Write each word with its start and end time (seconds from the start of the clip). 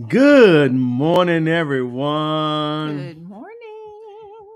Good 0.00 0.72
morning, 0.72 1.46
everyone. 1.46 2.96
Good 2.96 3.22
morning. 3.28 3.52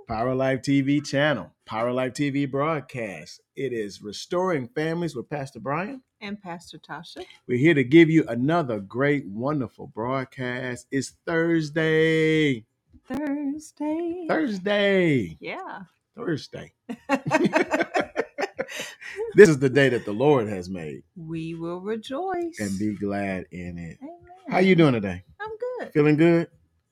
Power 0.08 0.34
Life 0.34 0.62
TV 0.62 1.04
channel, 1.04 1.52
Power 1.66 1.92
Life 1.92 2.14
TV 2.14 2.50
broadcast. 2.50 3.42
It 3.54 3.74
is 3.74 4.00
Restoring 4.00 4.66
Families 4.68 5.14
with 5.14 5.28
Pastor 5.28 5.60
Brian. 5.60 6.00
And 6.22 6.40
Pastor 6.40 6.78
Tasha. 6.78 7.22
We're 7.46 7.58
here 7.58 7.74
to 7.74 7.84
give 7.84 8.08
you 8.08 8.24
another 8.26 8.80
great, 8.80 9.26
wonderful 9.26 9.88
broadcast. 9.88 10.86
It's 10.90 11.12
Thursday. 11.26 12.64
Thursday. 13.06 14.24
Thursday. 14.28 15.36
Yeah. 15.38 15.82
Thursday. 16.16 16.72
This 19.34 19.50
is 19.50 19.58
the 19.58 19.68
day 19.68 19.90
that 19.90 20.06
the 20.06 20.12
Lord 20.12 20.48
has 20.48 20.70
made, 20.70 21.02
we 21.14 21.54
will 21.54 21.80
rejoice. 21.80 22.58
and 22.58 22.78
be 22.78 22.94
glad 22.94 23.44
in 23.52 23.76
it. 23.76 23.98
Amen. 24.00 24.18
How 24.48 24.58
you 24.60 24.74
doing 24.74 24.94
today? 24.94 25.24
Good. 25.78 25.92
Feeling 25.92 26.16
good? 26.16 26.48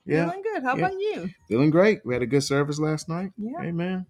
Yeah. 0.07 0.27
Feeling 0.27 0.43
good. 0.43 0.63
How 0.63 0.77
Yeah. 0.77 0.87
about 0.87 1.01
you? 1.01 1.31
feeling 1.49 1.71
great. 1.71 2.05
We 2.05 2.15
had 2.15 2.23
a 2.23 2.27
good 2.27 2.43
service 2.43 2.79
last 2.79 3.09
night. 3.09 3.33
Yeah. 3.37 3.61
Amen. 3.63 4.07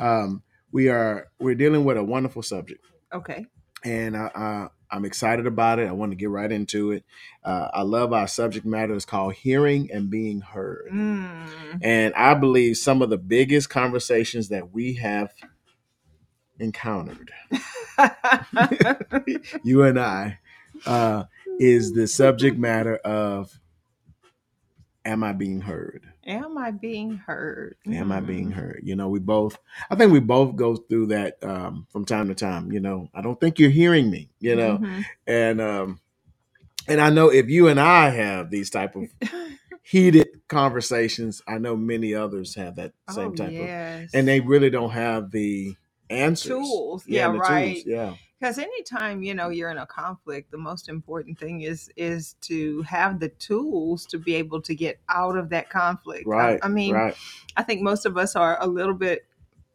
Um, 0.00 0.42
we 0.70 0.88
are 0.88 1.28
we're 1.40 1.54
dealing 1.54 1.84
with 1.84 1.96
a 1.96 2.04
wonderful 2.04 2.42
subject, 2.42 2.84
Okay. 3.12 3.46
and 3.84 4.16
I, 4.16 4.30
I, 4.34 4.68
I'm 4.90 5.04
excited 5.04 5.46
about 5.46 5.78
it. 5.78 5.88
I 5.88 5.92
want 5.92 6.12
to 6.12 6.16
get 6.16 6.30
right 6.30 6.50
into 6.50 6.92
it. 6.92 7.04
Uh, 7.44 7.68
I 7.72 7.82
love 7.82 8.12
our 8.12 8.26
subject 8.26 8.64
matter. 8.66 8.94
It's 8.94 9.04
called 9.04 9.34
hearing 9.34 9.90
and 9.92 10.08
being 10.10 10.40
heard, 10.40 10.88
Mm. 10.92 11.78
and 11.82 12.14
I 12.14 12.34
believe 12.34 12.76
some 12.78 13.02
of 13.02 13.10
the 13.10 13.18
biggest 13.18 13.68
conversations 13.70 14.48
that 14.48 14.72
we 14.72 14.94
have 14.94 15.32
encountered, 16.58 17.30
you 19.62 19.82
and 19.82 19.98
I, 19.98 20.38
uh, 20.86 21.24
is 21.58 21.92
the 21.92 22.06
subject 22.06 22.56
matter 22.58 22.96
of 22.96 23.58
am 25.04 25.24
I 25.24 25.32
being 25.32 25.60
heard? 25.60 26.06
Am 26.26 26.56
I 26.56 26.70
being 26.70 27.16
heard? 27.16 27.76
Am 27.86 28.12
I 28.12 28.20
being 28.20 28.50
Mm. 28.50 28.54
heard? 28.54 28.80
You 28.84 28.96
know, 28.96 29.08
we 29.08 29.18
both, 29.18 29.58
I 29.90 29.96
think 29.96 30.12
we 30.12 30.20
both 30.20 30.56
go 30.56 30.76
through 30.76 31.06
that 31.06 31.42
um, 31.42 31.86
from 31.90 32.04
time 32.04 32.28
to 32.28 32.34
time. 32.34 32.72
You 32.72 32.80
know, 32.80 33.08
I 33.14 33.22
don't 33.22 33.40
think 33.40 33.58
you're 33.58 33.70
hearing 33.70 34.10
me, 34.10 34.30
you 34.40 34.54
know, 34.54 34.78
Mhm. 34.78 35.04
and, 35.26 35.60
um, 35.60 36.00
and 36.88 37.00
I 37.00 37.10
know 37.10 37.30
if 37.30 37.48
you 37.48 37.68
and 37.68 37.80
I 37.80 38.10
have 38.10 38.50
these 38.50 38.70
type 38.70 38.96
of 38.96 39.08
heated 39.82 40.28
conversations, 40.48 41.42
I 41.46 41.58
know 41.58 41.76
many 41.76 42.14
others 42.14 42.54
have 42.54 42.76
that 42.76 42.92
same 43.10 43.32
oh, 43.32 43.34
type 43.34 43.58
of, 43.58 43.66
yes. 43.66 44.10
and 44.14 44.26
they 44.26 44.40
really 44.40 44.70
don't 44.70 44.90
have 44.90 45.30
the 45.30 45.76
answers. 46.10 46.48
Tools. 46.50 47.04
Yeah, 47.06 47.30
the 47.32 47.38
right. 47.38 47.82
Yeah. 47.86 48.14
Because 48.42 48.58
anytime 48.58 49.22
you 49.22 49.34
know 49.34 49.50
you're 49.50 49.70
in 49.70 49.78
a 49.78 49.86
conflict 49.86 50.50
the 50.50 50.58
most 50.58 50.88
important 50.88 51.38
thing 51.38 51.62
is 51.62 51.90
is 51.96 52.34
to 52.40 52.82
have 52.82 53.20
the 53.20 53.28
tools 53.28 54.04
to 54.06 54.18
be 54.18 54.34
able 54.34 54.60
to 54.60 54.74
get 54.74 54.98
out 55.08 55.36
of 55.38 55.50
that 55.50 55.70
conflict 55.70 56.26
Right. 56.26 56.60
I, 56.62 56.68
mean 56.68 56.94
right. 56.94 57.14
i 57.56 57.62
think 57.62 57.82
most 57.82 58.04
of 58.06 58.18
us 58.18 58.34
are 58.36 58.58
a 58.60 58.66
little 58.66 58.94
bit 58.94 59.26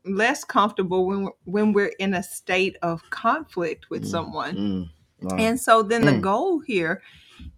less 0.05 0.43
comfortable 0.43 1.07
when 1.07 1.23
we're, 1.23 1.31
when 1.45 1.73
we're 1.73 1.93
in 1.99 2.13
a 2.13 2.23
state 2.23 2.77
of 2.81 3.09
conflict 3.09 3.89
with 3.89 4.03
Mm, 4.03 4.11
someone 4.11 4.55
Mm, 4.57 4.89
wow. 5.21 5.37
and 5.39 5.59
so 5.59 5.83
then 5.83 6.05
the 6.05 6.13
Mm. 6.13 6.21
goal 6.21 6.59
here 6.59 7.01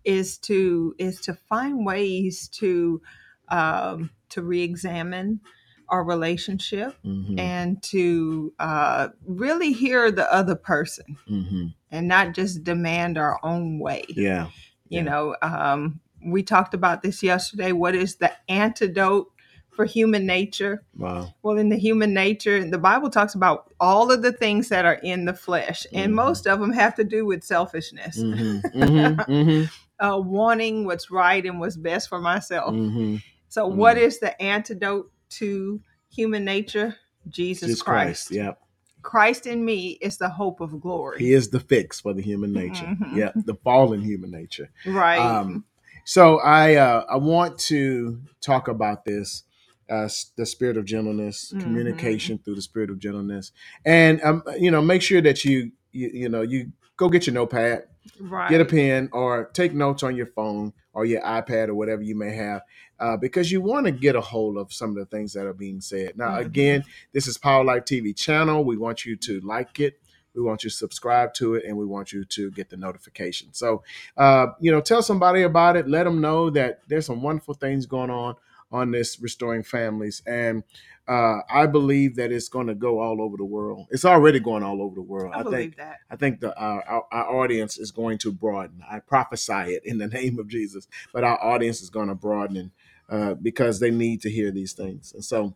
is 0.06 0.38
to 0.40 0.96
is 1.00 1.22
to 1.22 1.34
find 1.34 1.86
ways 1.86 2.48
to 2.50 3.02
um 3.50 4.12
to 4.30 4.44
re-examine 4.44 5.42
our 5.90 6.04
relationship 6.04 6.95
Mhm, 7.06 7.40
and 7.40 7.82
to 7.84 8.54
uh, 8.59 9.09
really 9.26 9.73
hear 9.73 10.12
the 10.12 10.31
other 10.34 10.56
person 10.56 11.18
mhm. 11.30 11.73
and 11.92 12.08
not 12.08 12.34
just 12.34 12.64
demand 12.64 13.18
our 13.18 13.40
own 13.44 13.80
way. 13.80 14.04
Yeah. 14.09 14.48
You 14.90 14.98
yeah. 14.98 15.04
know, 15.04 15.36
um, 15.42 16.00
we 16.26 16.44
talked 16.44 16.73
about 16.73 17.02
this 17.02 17.23
yesterday. 17.23 17.72
What 17.72 17.96
is 17.96 18.16
the 18.18 18.31
antidote 18.50 19.31
for 19.72 19.86
human 19.86 20.25
nature? 20.25 20.84
Wow. 20.97 21.34
Well, 21.41 21.58
in 21.58 21.69
the 21.69 21.78
human 21.78 22.13
nature, 22.13 22.63
the 22.69 22.78
Bible 22.78 23.09
talks 23.09 23.34
about 23.36 23.74
all 23.80 24.12
of 24.12 24.22
the 24.22 24.34
things 24.34 24.68
that 24.69 24.86
are 24.86 25.00
in 25.03 25.25
the 25.25 25.34
flesh, 25.34 25.86
and 25.94 26.12
Mhm. 26.12 26.16
most 26.16 26.47
of 26.47 26.59
them 26.59 26.74
have 26.74 26.96
to 26.96 27.03
do 27.06 27.25
with 27.25 27.44
selfishness, 27.44 28.18
Mhm, 28.18 28.62
mhm, 28.75 29.25
mhm, 29.28 29.69
uh, 30.00 30.19
wanting 30.22 30.86
what's 30.86 31.09
right 31.12 31.46
and 31.46 31.59
what's 31.59 31.78
best 31.78 32.09
for 32.09 32.19
myself. 32.19 32.75
mhm. 32.75 33.22
So, 33.47 33.68
what 33.68 33.97
Mm. 33.97 34.02
is 34.02 34.19
the 34.19 34.42
antidote 34.42 35.12
to 35.31 35.81
human 36.09 36.46
nature? 36.46 36.96
Jesus, 37.28 37.68
Jesus 37.68 37.81
Christ. 37.81 38.28
Christ. 38.28 38.31
Yep. 38.31 38.62
Christ 39.02 39.46
in 39.47 39.64
me 39.64 39.97
is 40.02 40.18
the 40.18 40.30
hope 40.30 40.59
of 40.62 40.81
glory. 40.81 41.20
He 41.20 41.34
is 41.34 41.50
the 41.50 41.59
fix 41.59 42.02
for 42.02 42.14
the 42.14 42.22
human 42.22 42.52
nature. 42.53 42.86
Mhm. 42.86 43.16
Yeah, 43.16 43.31
the 43.46 43.56
fallen 43.56 44.02
human 44.02 44.31
nature. 44.31 44.69
Right. 44.86 45.19
Um, 45.19 45.64
so 46.06 46.40
I 46.40 46.75
uh, 46.75 47.06
I 47.09 47.16
want 47.18 47.58
to 47.69 48.19
talk 48.42 48.68
about 48.68 49.06
this, 49.06 49.44
uh, 49.90 50.09
the 50.36 50.46
spirit 50.46 50.75
of 50.78 50.86
gentleness, 50.86 51.53
Mhm. 51.56 51.62
communication 51.62 52.40
through 52.40 52.56
the 52.56 52.62
spirit 52.62 52.90
of 52.90 53.00
gentleness, 53.00 53.52
and 53.86 54.22
um, 54.24 54.44
you 54.59 54.69
know, 54.72 54.81
make 54.81 55.02
sure 55.02 55.22
that 55.22 55.46
you 55.46 55.72
you, 55.92 56.09
you 56.14 56.30
know 56.30 56.42
you 56.42 56.72
go 56.98 57.08
get 57.09 57.25
your 57.25 57.34
notepad, 57.34 57.84
right. 58.20 58.50
get 58.50 58.62
a 58.62 58.66
pen, 58.66 59.09
or 59.12 59.50
take 59.53 59.74
notes 59.74 60.03
on 60.03 60.16
your 60.16 60.25
phone 60.28 60.74
or 60.94 61.06
your 61.06 61.22
iPad 61.22 61.68
or 61.70 61.75
whatever 61.75 62.02
you 62.02 62.16
may 62.16 62.31
have, 62.36 62.62
uh, 63.00 63.16
because 63.16 63.52
you 63.52 63.62
want 63.62 63.86
to 63.86 63.92
get 63.92 64.16
a 64.16 64.22
hold 64.22 64.58
of 64.58 64.74
some 64.74 64.90
of 64.90 64.96
the 64.96 65.06
things 65.06 65.34
that 65.34 65.46
are 65.46 65.53
being 65.53 65.80
said. 65.81 66.18
Now, 66.18 66.31
Mhm. 66.31 66.46
again, 66.46 66.84
this 67.14 67.28
is 67.28 67.38
Power 67.38 67.64
Life 67.64 67.86
TV 67.86 68.14
channel. 68.14 68.64
We 68.64 68.75
want 68.78 69.06
you 69.06 69.16
to 69.18 69.40
like 69.42 69.80
it. 69.80 70.00
We 70.34 70.42
want 70.42 70.64
you 70.64 70.69
to 70.69 70.75
subscribe 70.75 71.34
to 71.36 71.56
it, 71.56 71.66
and 71.66 71.78
we 71.78 71.86
want 71.86 72.12
you 72.12 72.24
to 72.24 72.52
get 72.52 72.69
the 72.69 72.78
notification. 72.78 73.50
So, 73.52 73.84
uh, 74.18 74.48
you 74.59 74.72
know, 74.72 74.81
tell 74.81 75.02
somebody 75.02 75.42
about 75.42 75.75
it. 75.75 75.88
Let 75.88 76.03
them 76.03 76.22
know 76.22 76.50
that 76.52 76.81
there's 76.88 77.06
some 77.06 77.22
wonderful 77.22 77.56
things 77.56 77.86
going 77.86 78.09
on 78.09 78.36
on 78.72 78.91
this 78.91 79.19
restoring 79.19 79.63
families, 79.63 80.22
and 80.25 80.63
uh, 81.07 81.40
I 81.50 81.66
believe 81.66 82.16
that 82.18 82.31
it's 82.31 82.50
going 82.50 82.68
to 82.68 82.75
go 82.75 83.00
all 83.00 83.22
over 83.22 83.35
the 83.35 83.46
world. 83.46 83.88
It's 83.90 84.06
already 84.06 84.40
going 84.40 84.62
all 84.62 84.81
over 84.81 84.94
the 84.96 85.02
world. 85.02 85.34
I, 85.34 85.40
I, 85.40 85.44
think 85.44 85.52
believe 85.52 85.75
that. 85.78 85.97
I 86.12 86.16
think 86.16 86.40
the 86.40 86.56
our, 86.56 86.84
our, 86.84 87.06
our 87.12 87.44
audience 87.44 87.80
is 87.80 87.91
going 87.91 88.19
to 88.19 88.31
broaden. 88.31 88.84
I 88.90 89.00
prophesy 89.00 89.74
it 89.74 89.84
in 89.85 89.97
the 89.97 90.07
name 90.19 90.40
of 90.40 90.47
Jesus, 90.47 90.88
but 91.13 91.24
our 91.24 91.44
audience 91.44 91.81
is 91.81 91.90
going 91.90 92.09
to 92.09 92.16
broaden 92.16 92.72
uh, 93.09 93.34
because 93.34 93.80
they 93.80 93.91
need 93.91 94.22
to 94.22 94.30
hear 94.30 94.52
these 94.52 94.74
things. 94.74 95.13
And 95.13 95.25
so, 95.25 95.56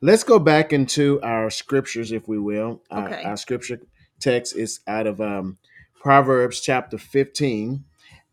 let's 0.00 0.24
go 0.24 0.38
back 0.38 0.72
into 0.72 1.20
our 1.22 1.50
scriptures, 1.50 2.12
if 2.12 2.26
we 2.26 2.38
will. 2.38 2.82
Our, 2.90 3.14
our 3.14 3.36
scripture 3.36 3.80
text 4.20 4.56
is 4.56 4.80
out 4.86 5.06
of 5.06 5.20
um, 5.20 5.58
Proverbs 6.00 6.60
chapter 6.60 6.98
15, 6.98 7.84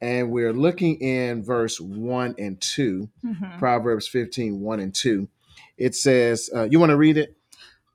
and 0.03 0.29
we're 0.31 0.53
looking 0.53 0.99
in 0.99 1.43
verse 1.43 1.79
1 1.79 2.35
and 2.37 2.59
2. 2.59 3.09
Mhm. 3.23 3.57
Proverbs 3.57 4.07
15, 4.07 4.59
1 4.59 4.79
and 4.81 4.93
2. 4.93 5.27
It 5.77 5.95
says, 5.95 6.49
uh, 6.53 6.63
You 6.63 6.79
want 6.79 6.89
to 6.89 6.97
read 6.97 7.17
it? 7.17 7.37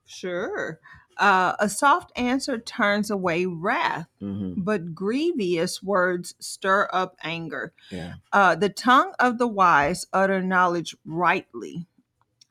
Sure. 0.06 0.80
Uh, 1.19 1.54
a 1.58 1.69
soft 1.69 2.12
answer 2.16 2.58
turns 2.58 3.10
away 3.10 3.44
wrath, 3.44 4.06
hmm 4.20 4.54
but 4.56 4.94
grievous 4.94 5.82
words 5.82 6.34
stir 6.38 6.88
up 6.92 7.16
anger. 7.22 7.72
Yeah. 7.91 8.14
Uh, 8.32 8.54
the 8.54 8.69
tongue 8.69 9.12
of 9.19 9.38
the 9.38 9.48
wise 9.48 10.06
utter 10.12 10.40
knowledge 10.40 10.96
rightly, 11.04 11.86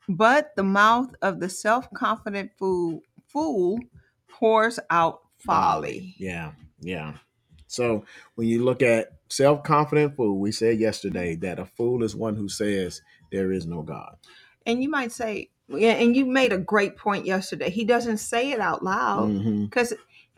but 0.08 0.54
the 0.54 0.62
mouth 0.62 1.14
of 1.22 1.40
the 1.40 1.48
self-confident 1.48 2.52
fool, 2.58 3.00
fool 3.26 3.80
pours 4.28 4.78
out 4.90 5.22
folly. 5.38 6.14
Yeah, 6.18 6.52
yeah. 6.80 7.14
So 7.68 8.04
when 8.34 8.48
you 8.48 8.64
look 8.64 8.82
at 8.82 9.12
self-confident 9.28 10.16
fool, 10.16 10.38
we 10.40 10.52
said 10.52 10.80
yesterday 10.80 11.36
that 11.36 11.60
a 11.60 11.66
fool 11.66 12.02
is 12.02 12.16
one 12.16 12.36
who 12.36 12.48
says 12.48 13.02
there 13.32 13.52
is 13.52 13.66
no 13.66 13.82
God. 13.82 14.16
And 14.66 14.82
you 14.82 14.90
might 14.90 15.12
say, 15.12 15.50
yeah, 15.68 15.92
and 15.92 16.16
you 16.16 16.26
made 16.26 16.52
a 16.52 16.58
great 16.58 16.96
point 16.96 17.26
yesterday. 17.26 17.70
He 17.70 17.84
doesn't 17.84 18.18
say 18.18 18.52
it 18.52 18.60
out 18.60 18.82
loud 18.84 19.44
because 19.70 19.94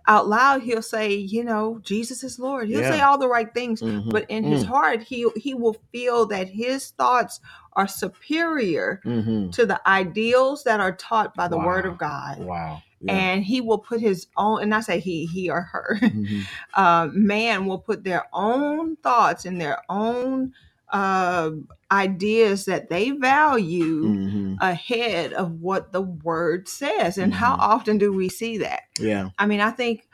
out 0.08 0.28
loud 0.28 0.62
he'll 0.62 0.82
say, 0.82 1.14
you 1.14 1.44
know, 1.44 1.80
Jesus 1.84 2.24
is 2.24 2.38
Lord. 2.38 2.68
He'll 2.68 2.82
say 2.82 3.00
all 3.00 3.18
the 3.18 3.28
right 3.28 3.52
things, 3.54 3.80
mhm, 3.80 4.10
but 4.10 4.26
in 4.28 4.44
his 4.44 4.64
mm, 4.64 4.68
heart, 4.68 5.02
he 5.02 5.28
he 5.36 5.54
will 5.54 5.76
feel 5.92 6.26
that 6.26 6.48
his 6.48 6.90
thoughts 6.92 7.40
are 7.74 7.86
superior 7.88 9.00
mhm. 9.04 9.52
to 9.52 9.66
the 9.66 9.80
ideals 9.88 10.64
that 10.64 10.80
are 10.80 10.96
taught 10.96 11.34
by 11.36 11.48
the 11.48 11.58
Word 11.58 11.86
of 11.86 11.98
God. 11.98 12.38
Wow. 12.40 12.82
Yeah. 13.00 13.12
And 13.14 13.44
he 13.44 13.60
will 13.60 13.78
put 13.78 14.00
his 14.00 14.26
own, 14.36 14.62
and 14.62 14.74
I 14.74 14.80
say 14.80 15.00
he, 15.00 15.26
he 15.26 15.50
or 15.50 15.62
her, 15.62 15.98
Mhm, 16.02 16.42
uh, 16.74 17.08
man 17.12 17.66
will 17.66 17.78
put 17.78 18.04
their 18.04 18.26
own 18.32 18.96
thoughts 18.96 19.44
and 19.46 19.60
their 19.60 19.78
own 19.88 20.52
uh, 20.92 21.50
ideas 21.90 22.66
that 22.66 22.90
they 22.90 23.12
value 23.12 24.04
mhm. 24.04 24.56
ahead 24.60 25.32
of 25.32 25.52
what 25.60 25.92
the 25.92 26.02
word 26.02 26.68
says. 26.68 27.16
And 27.16 27.32
how 27.32 27.54
Mhm. 27.54 27.60
often 27.60 27.98
do 27.98 28.12
we 28.12 28.28
see 28.28 28.58
that? 28.58 28.82
Yeah. 28.98 29.30
I 29.38 29.46
mean, 29.46 29.60
I 29.60 29.70
think 29.70 30.08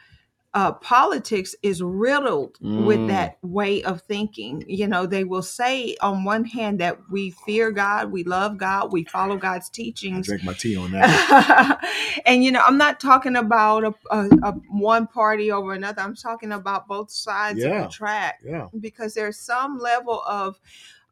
uh, 0.56 0.72
politics 0.72 1.54
is 1.62 1.82
riddled 1.82 2.56
with 2.62 2.98
Mm. 2.98 3.08
that 3.08 3.36
way 3.42 3.82
of 3.82 4.00
thinking. 4.00 4.64
You 4.66 4.86
know, 4.86 5.04
they 5.04 5.22
will 5.22 5.42
say 5.42 5.98
on 6.00 6.24
one 6.24 6.46
hand 6.46 6.80
that 6.80 6.96
we 7.10 7.32
fear 7.44 7.70
God, 7.70 8.10
we 8.10 8.24
love 8.24 8.56
God, 8.56 8.90
we 8.90 9.04
follow 9.04 9.36
God's 9.36 9.68
I 9.68 9.76
teachings. 9.76 10.26
drink 10.26 10.44
my 10.44 10.54
tea 10.54 10.74
on 10.78 10.92
that. 10.92 11.78
and 12.26 12.42
you 12.42 12.50
know, 12.52 12.62
I'm 12.66 12.78
not 12.78 13.00
talking 13.00 13.36
about 13.36 13.84
a, 13.84 13.94
a, 14.10 14.28
a 14.44 14.52
one 14.70 15.06
party 15.08 15.52
over 15.52 15.74
another. 15.74 16.00
I'm 16.00 16.16
talking 16.16 16.52
about 16.52 16.88
both 16.88 17.10
sides 17.10 17.62
of 17.62 17.70
the 17.82 17.88
track 17.88 18.40
yeah. 18.42 18.68
because 18.80 19.12
there's 19.12 19.38
some 19.38 19.78
level 19.78 20.22
of 20.26 20.58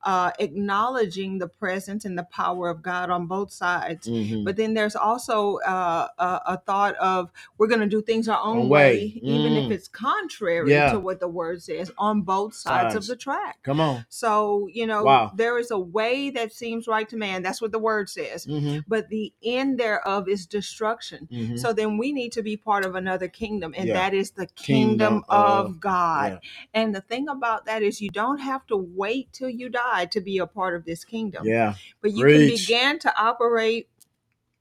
uh, 0.05 0.31
acknowledging 0.39 1.39
the 1.39 1.49
presence 1.49 2.05
and 2.05 2.19
the 2.19 2.25
power 2.25 2.69
of 2.69 2.83
God 2.83 3.11
on 3.11 3.27
both 3.27 3.51
sides. 3.53 4.07
Mhm. 4.07 4.45
But 4.45 4.57
then 4.57 4.75
there's 4.75 4.97
also 4.97 5.57
uh, 5.59 6.09
a, 6.19 6.41
a 6.47 6.57
thought 6.67 6.95
of 6.97 7.31
we're 7.59 7.67
going 7.69 7.81
to 7.81 7.87
do 7.87 8.03
things 8.03 8.29
our 8.29 8.41
own 8.43 8.55
Own 8.59 8.69
way, 8.69 8.81
way. 8.97 9.21
even 9.23 9.57
if 9.57 9.65
Mm. 9.65 9.71
it's 9.73 9.89
contrary 9.89 10.71
Yeah. 10.71 10.93
to 10.93 10.99
what 11.01 11.21
the 11.21 11.29
word 11.29 11.63
says 11.63 11.91
on 11.99 12.23
both 12.23 12.55
sides, 12.55 12.95
of 12.95 13.07
the 13.07 13.17
track. 13.17 13.59
Come 13.63 13.81
on. 13.81 14.05
So, 14.09 14.69
you 14.73 14.87
know, 14.87 15.05
Wow. 15.05 15.33
there 15.35 15.59
is 15.59 15.71
a 15.71 15.79
way 15.79 16.31
that 16.31 16.53
seems 16.53 16.87
right 16.87 17.09
to 17.09 17.17
man. 17.17 17.43
That's 17.43 17.63
what 17.63 17.73
the 17.73 17.79
word 17.79 18.09
says. 18.11 18.45
hmm 18.45 18.79
But 18.87 19.09
the 19.09 19.33
end 19.43 19.79
thereof 19.79 20.29
is 20.29 20.47
destruction. 20.47 21.29
hmm 21.33 21.57
So 21.57 21.73
then 21.73 21.97
we 21.99 22.13
need 22.13 22.33
to 22.33 22.43
be 22.43 22.57
part 22.57 22.85
of 22.85 22.95
another 22.95 23.29
kingdom, 23.29 23.75
and 23.77 23.89
Yeah. 23.89 23.95
that 23.95 24.13
is 24.15 24.33
the 24.33 24.47
Kingdom 24.47 25.23
kingdom, 25.23 25.25
of, 25.29 25.67
of- 25.67 25.81
God. 25.81 26.33
yeah. 26.33 26.39
And 26.75 26.95
the 26.95 27.01
thing 27.01 27.29
about 27.29 27.65
that 27.67 27.83
is, 27.83 28.01
you 28.01 28.11
don't 28.11 28.39
have 28.39 28.67
to 28.67 28.77
wait 28.77 29.33
till 29.33 29.49
you 29.49 29.69
die 29.69 29.94
to 30.05 30.21
be 30.21 30.39
a 30.39 30.47
part 30.47 30.75
of 30.75 30.85
this 30.85 31.05
kingdom, 31.05 31.47
Yeah. 31.47 31.75
but 32.03 32.13
you 32.13 32.23
Preach. 32.23 32.49
can 32.49 32.57
begin 32.57 32.99
to 33.01 33.13
operate 33.17 33.89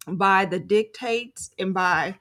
by 0.08 0.46
the 0.46 0.60
dictates 0.60 1.52
and 1.58 1.74
by 1.74 2.20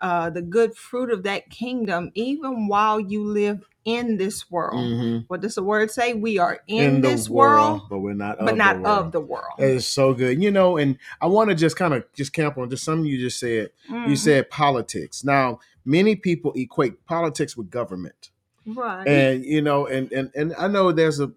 uh, 0.00 0.30
the 0.30 0.42
good 0.42 0.76
fruit 0.76 1.10
of 1.10 1.24
that 1.24 1.50
kingdom, 1.50 2.10
even 2.14 2.68
while 2.68 3.00
you 3.00 3.24
live 3.24 3.66
in 3.84 4.16
this 4.16 4.48
world. 4.48 4.76
Mhm. 4.86 5.24
What 5.26 5.40
does 5.40 5.56
the 5.56 5.62
word 5.64 5.90
say? 5.90 6.14
We 6.14 6.38
are 6.38 6.60
in, 6.68 7.00
this 7.00 7.28
world, 7.28 7.82
but 7.90 7.98
we're 7.98 8.12
not. 8.14 8.38
but 8.38 8.50
of 8.52 8.56
not 8.58 8.76
the 8.76 8.82
world. 8.82 9.06
of 9.06 9.12
the 9.12 9.20
world. 9.20 9.54
It 9.58 9.64
is 9.70 9.86
so 9.88 10.14
good. 10.14 10.40
You 10.40 10.52
know, 10.52 10.76
and 10.76 10.98
I 11.20 11.26
want 11.26 11.48
to 11.50 11.56
just 11.56 11.76
kind 11.76 11.94
of 11.94 12.04
just 12.14 12.32
camp 12.32 12.56
on 12.58 12.70
just 12.70 12.84
something 12.84 13.06
you 13.06 13.18
just 13.18 13.40
said. 13.40 13.70
You 13.88 13.94
Mhm. 14.14 14.18
said 14.18 14.50
politics. 14.50 15.24
Now, 15.24 15.58
many 15.84 16.14
people 16.14 16.52
equate 16.54 17.04
politics 17.06 17.56
with 17.56 17.68
government. 17.70 18.30
right. 18.66 19.08
And 19.08 19.44
you 19.44 19.62
know, 19.62 19.86
and 19.86 20.12
and 20.12 20.30
and 20.36 20.54
I 20.58 20.68
know 20.68 20.92
there's 20.92 21.18
a 21.20 21.32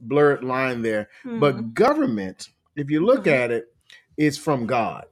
blurred 0.00 0.44
line 0.44 0.82
there, 0.82 1.08
Mhm. 1.24 1.40
but 1.40 1.74
government, 1.74 2.50
if 2.76 2.90
you 2.90 3.04
look 3.04 3.24
Mhm. 3.24 3.32
at 3.32 3.50
it, 3.52 3.66
is 4.16 4.38
from 4.38 4.66
God. 4.66 5.06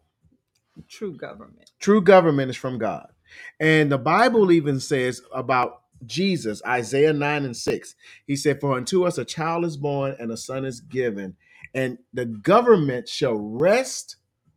true 0.88 1.16
government. 1.16 1.70
True 1.81 2.02
government 2.02 2.50
is 2.50 2.56
from 2.56 2.78
God. 2.78 3.08
And 3.60 3.90
the 3.90 3.98
Bible 3.98 4.52
even 4.52 4.81
says 4.81 5.22
about 5.34 5.82
Jesus, 6.06 6.62
Isaiah 6.66 7.12
9 7.12 7.44
and 7.44 7.56
6. 7.56 7.94
He 8.26 8.36
said, 8.36 8.60
For 8.60 8.76
unto 8.76 9.04
us 9.06 9.19
a 9.19 9.25
child 9.25 9.64
is 9.64 9.76
born 9.76 10.16
and 10.19 10.31
a 10.32 10.36
son 10.36 10.64
is 10.64 10.81
given, 10.81 11.36
and 11.75 11.98
the 12.12 12.26
government 12.26 13.08
shall 13.08 13.34
rest 13.36 14.16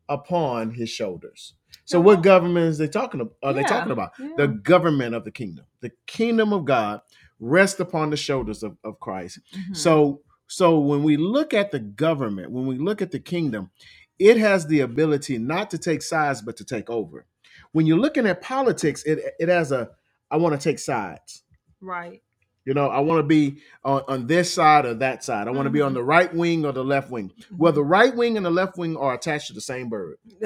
upon 0.09 0.71
his 0.71 0.89
shoulders. 0.89 1.53
So, 1.85 2.01
what 2.01 2.23
government 2.23 2.67
is 2.67 2.77
they 2.77 2.87
talking 2.87 3.21
about? 3.21 3.35
Are 3.43 3.53
they 3.53 3.63
talking 3.63 3.91
about? 3.93 4.11
yeah. 4.19 4.29
The 4.37 4.47
government 4.47 5.15
of 5.15 5.23
the 5.25 5.31
kingdom. 5.31 5.65
The 5.81 5.91
kingdom 6.07 6.53
of 6.53 6.65
God 6.65 7.01
rests 7.39 7.79
upon 7.79 8.09
the 8.09 8.17
shoulders 8.17 8.63
of, 8.63 8.77
of 8.83 8.99
Christ. 8.99 9.39
Mhm. 9.55 9.75
So 9.75 10.21
so 10.47 10.79
when 10.79 11.03
we 11.03 11.17
look 11.17 11.53
at 11.53 11.71
the 11.71 11.79
government, 11.79 12.51
when 12.51 12.65
we 12.67 12.77
look 12.77 13.01
at 13.01 13.11
the 13.11 13.19
kingdom, 13.19 13.69
it 14.17 14.37
has 14.37 14.65
the 14.67 14.79
ability 14.79 15.37
not 15.37 15.69
to 15.71 15.77
take 15.77 16.01
sides 16.01 16.41
but 16.41 16.55
to 16.57 16.63
take 16.65 16.89
over. 16.89 17.25
When 17.73 17.85
you're 17.85 17.99
looking 17.99 18.25
at 18.27 18.41
politics, 18.41 19.03
it 19.03 19.19
it 19.39 19.49
has 19.49 19.71
a 19.71 19.89
I 20.31 20.37
want 20.37 20.59
to 20.59 20.69
take 20.69 20.79
sides. 20.79 21.43
right. 21.81 22.21
You 22.67 22.73
know, 22.73 22.89
I 22.89 22.99
want 22.99 23.19
to 23.19 23.23
be 23.23 23.61
on, 23.85 24.01
on 24.09 24.27
this 24.27 24.53
side 24.53 24.85
or 24.85 24.93
that 24.95 25.23
side. 25.23 25.47
I 25.47 25.51
want 25.51 25.67
to 25.67 25.69
be 25.69 25.79
Mhm. 25.79 25.85
on 25.85 25.93
the 25.93 26.03
right 26.03 26.33
wing 26.35 26.65
or 26.65 26.73
the 26.73 26.83
left 26.83 27.09
wing. 27.09 27.31
Well, 27.57 27.71
the 27.71 27.81
right 27.83 28.13
wing 28.13 28.35
and 28.35 28.45
the 28.45 28.49
left 28.51 28.77
wing 28.77 28.97
are 28.97 29.13
attached 29.13 29.47
to 29.47 29.53
the 29.53 29.61
same 29.61 29.87
bird. 29.87 30.17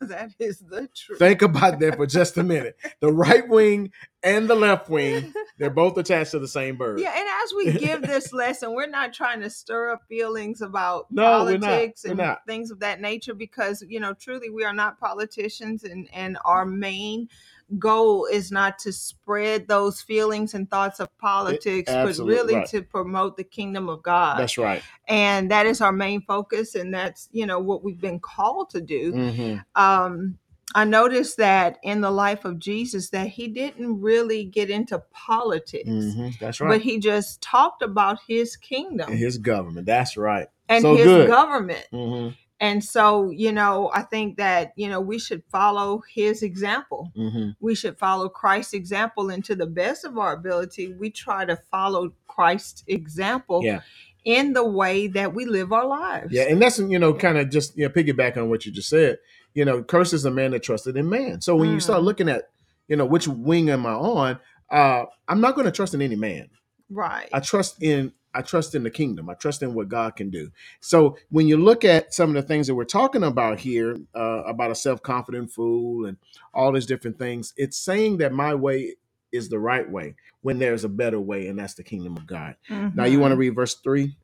that 0.00 0.32
is 0.38 0.58
the 0.58 0.88
truth. 0.94 1.18
Think 1.18 1.40
about 1.40 1.78
that 1.80 1.96
for 1.96 2.06
just 2.06 2.36
a 2.36 2.42
minute. 2.42 2.76
The 3.00 3.10
right 3.12 3.46
wing 3.48 3.92
and 4.22 4.48
the 4.48 4.54
left 4.54 4.88
wing, 4.90 5.32
they're 5.58 5.70
both 5.70 5.96
attached 5.98 6.32
to 6.32 6.38
the 6.38 6.48
same 6.48 6.76
bird. 6.76 6.98
Yeah, 7.00 7.12
and 7.14 7.26
as 7.44 7.54
we 7.54 7.72
give 7.78 8.02
this 8.02 8.32
lesson, 8.32 8.74
we're 8.74 8.86
not 8.88 9.12
trying 9.12 9.40
to 9.40 9.50
stir 9.50 9.90
up 9.92 10.02
feelings 10.08 10.60
about 10.60 11.06
No, 11.10 11.44
we're 11.44 11.58
not. 11.58 11.62
politics 11.68 12.02
We're 12.04 12.10
and 12.12 12.18
not. 12.18 12.46
things 12.46 12.70
of 12.70 12.80
that 12.80 13.00
nature 13.00 13.34
because 13.34 13.82
you 13.88 14.00
know 14.00 14.12
truly 14.14 14.50
we 14.50 14.64
are 14.64 14.72
not 14.74 14.98
politicians 15.00 15.84
and 15.84 16.08
and 16.12 16.36
our 16.44 16.66
main 16.66 17.28
goal 17.78 18.26
is 18.26 18.52
not 18.52 18.78
to 18.78 18.92
spread 18.92 19.66
those 19.66 20.00
feelings 20.00 20.54
and 20.54 20.70
thoughts 20.70 21.00
of 21.00 21.08
politics 21.18 21.90
but 21.92 22.16
really 22.18 22.54
right. 22.54 22.68
to 22.68 22.80
promote 22.82 23.36
the 23.36 23.44
kingdom 23.44 23.88
of 23.88 24.02
God. 24.02 24.38
That's 24.38 24.56
right. 24.56 24.82
and 25.08 25.50
that 25.50 25.66
is 25.66 25.80
our 25.80 25.92
main 25.92 26.20
focus 26.22 26.74
and 26.76 26.94
that's 26.94 27.28
you 27.32 27.44
know 27.46 27.58
what 27.58 27.82
we've 27.82 28.00
been 28.00 28.20
called 28.20 28.70
to 28.70 28.80
do. 28.80 29.12
Mhm. 29.12 29.64
um 29.74 30.38
I 30.74 30.84
noticed 30.84 31.38
that 31.38 31.78
in 31.84 32.00
the 32.02 32.10
life 32.10 32.44
of 32.44 32.58
Jesus 32.58 33.08
that 33.10 33.28
he 33.28 33.48
didn't 33.48 34.00
really 34.00 34.44
get 34.44 34.68
into 34.68 34.98
politics, 35.12 35.88
Mhm. 35.88 36.38
That's 36.38 36.58
but 36.58 36.80
he 36.82 36.98
just 36.98 37.40
talked 37.40 37.82
about 37.82 38.18
his 38.28 38.56
kingdom 38.56 39.10
And 39.10 39.18
his 39.18 39.38
government. 39.38 39.86
That's 39.86 40.16
right. 40.16 40.48
and 40.68 40.82
so 40.82 40.94
his 40.96 41.06
good. 41.06 41.28
government. 41.28 41.86
hmm 41.90 42.28
And 42.60 42.82
so, 42.82 43.30
you 43.30 43.52
know, 43.52 43.90
I 43.94 44.02
think 44.02 44.38
that, 44.38 44.72
you 44.76 44.88
know, 44.88 45.00
we 45.00 45.18
should 45.18 45.42
follow 45.50 46.02
his 46.12 46.42
example. 46.42 47.12
hmm 47.14 47.50
We 47.60 47.74
should 47.74 47.98
follow 47.98 48.28
Christ's 48.28 48.72
example 48.74 49.28
and 49.30 49.44
to 49.44 49.54
the 49.54 49.66
best 49.66 50.04
of 50.04 50.16
our 50.16 50.32
ability, 50.32 50.94
we 50.94 51.10
try 51.10 51.44
to 51.44 51.56
follow 51.70 52.12
Christ's 52.26 52.82
example 52.86 53.60
Yeah. 53.62 53.80
in 54.24 54.54
the 54.54 54.64
way 54.64 55.06
that 55.08 55.34
we 55.34 55.44
live 55.44 55.72
our 55.72 55.86
lives. 55.86 56.32
Yeah, 56.32 56.44
and 56.44 56.60
that's 56.60 56.78
you 56.78 56.98
know 56.98 57.12
kind 57.14 57.38
of 57.38 57.50
just 57.50 57.76
you 57.76 57.86
know 57.86 57.92
piggyback 57.92 58.36
on 58.36 58.48
what 58.48 58.64
you 58.66 58.72
just 58.72 58.88
said. 58.88 59.18
You 59.54 59.64
know, 59.64 59.82
curse 59.82 60.12
is 60.12 60.24
a 60.24 60.30
man 60.30 60.50
that 60.52 60.62
trusted 60.62 60.96
in 60.96 61.08
man. 61.08 61.40
So 61.42 61.56
when 61.56 61.70
you 61.70 61.80
start 61.80 62.00
Mm. 62.02 62.04
looking 62.04 62.28
at 62.28 62.44
you 62.88 62.96
know 62.96 63.04
which 63.06 63.28
wing 63.28 63.68
am 63.70 63.84
I 63.86 63.92
on, 63.92 64.38
uh, 64.70 65.04
I'm 65.28 65.40
not 65.42 65.54
going 65.56 65.66
to 65.66 65.72
trust 65.72 65.92
in 65.94 66.00
any 66.02 66.16
man. 66.16 66.48
Right. 66.88 67.28
I 67.32 67.40
trust 67.40 67.82
in 67.82 68.12
I 68.36 68.42
trust 68.42 68.74
in 68.76 68.84
the 68.84 68.90
kingdom. 68.90 69.30
I 69.30 69.34
trust 69.34 69.62
in 69.62 69.74
what 69.74 69.88
God 69.88 70.16
can 70.16 70.30
do. 70.30 70.50
So 70.80 71.18
when 71.30 71.48
you 71.48 71.58
look 71.58 71.84
at 71.84 72.14
some 72.14 72.30
of 72.30 72.36
the 72.36 72.42
things 72.48 72.68
that 72.68 72.76
we're 72.76 72.84
talking 72.84 73.24
about 73.24 73.60
here 73.60 73.98
uh, 74.16 74.44
about 74.46 74.72
a 74.72 74.76
self 74.76 75.02
confident 75.02 75.52
fool 75.52 76.06
and 76.06 76.18
all 76.54 76.72
these 76.72 76.86
different 76.86 77.18
things, 77.18 77.54
it's 77.56 77.78
saying 77.78 78.18
that 78.18 78.32
my 78.32 78.54
way 78.54 78.96
is 79.32 79.50
the 79.50 79.60
right 79.60 79.90
way 79.90 80.16
when 80.42 80.58
there's 80.60 80.84
a 80.84 80.90
better 80.90 81.20
way, 81.20 81.48
and 81.48 81.58
that's 81.58 81.74
the 81.74 81.84
kingdom 81.84 82.16
of 82.16 82.26
God. 82.26 82.56
Now 82.94 83.04
you 83.06 83.20
want 83.20 83.32
to 83.32 83.36
read 83.38 83.56
verse 83.56 83.74
three? 83.76 84.16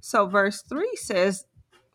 So, 0.00 0.26
verse 0.26 0.62
3 0.62 0.90
says, 0.96 1.46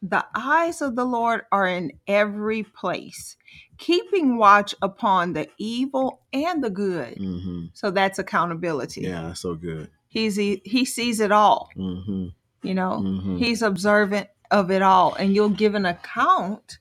The 0.03 0.25
eyes 0.35 0.83
of 0.83 0.97
the 0.97 1.05
Lord 1.05 1.43
are 1.51 1.67
in 1.67 1.93
every 2.07 2.63
place, 2.63 3.37
keeping 3.79 4.37
watch 4.37 4.75
upon 4.81 5.33
the 5.33 5.49
evil 5.59 6.21
and 6.33 6.63
the 6.63 6.71
good. 6.71 7.17
hmm 7.17 7.65
So, 7.73 7.91
that's 7.91 8.19
accountability. 8.19 9.03
Yeah, 9.03 9.23
that's 9.23 9.41
so 9.41 9.55
good. 9.55 9.89
He's 10.07 10.35
he, 10.35 10.61
he 10.65 10.85
sees 10.85 11.19
it 11.19 11.31
all, 11.31 11.69
hmm 11.75 12.27
you 12.63 12.73
know, 12.73 12.99
hmm 12.99 13.37
he's 13.37 13.61
observant 13.61 14.29
of 14.51 14.71
it 14.71 14.81
all, 14.81 15.15
and 15.15 15.35
you'll 15.35 15.49
give 15.49 15.75
an 15.75 15.85
account 15.85 16.79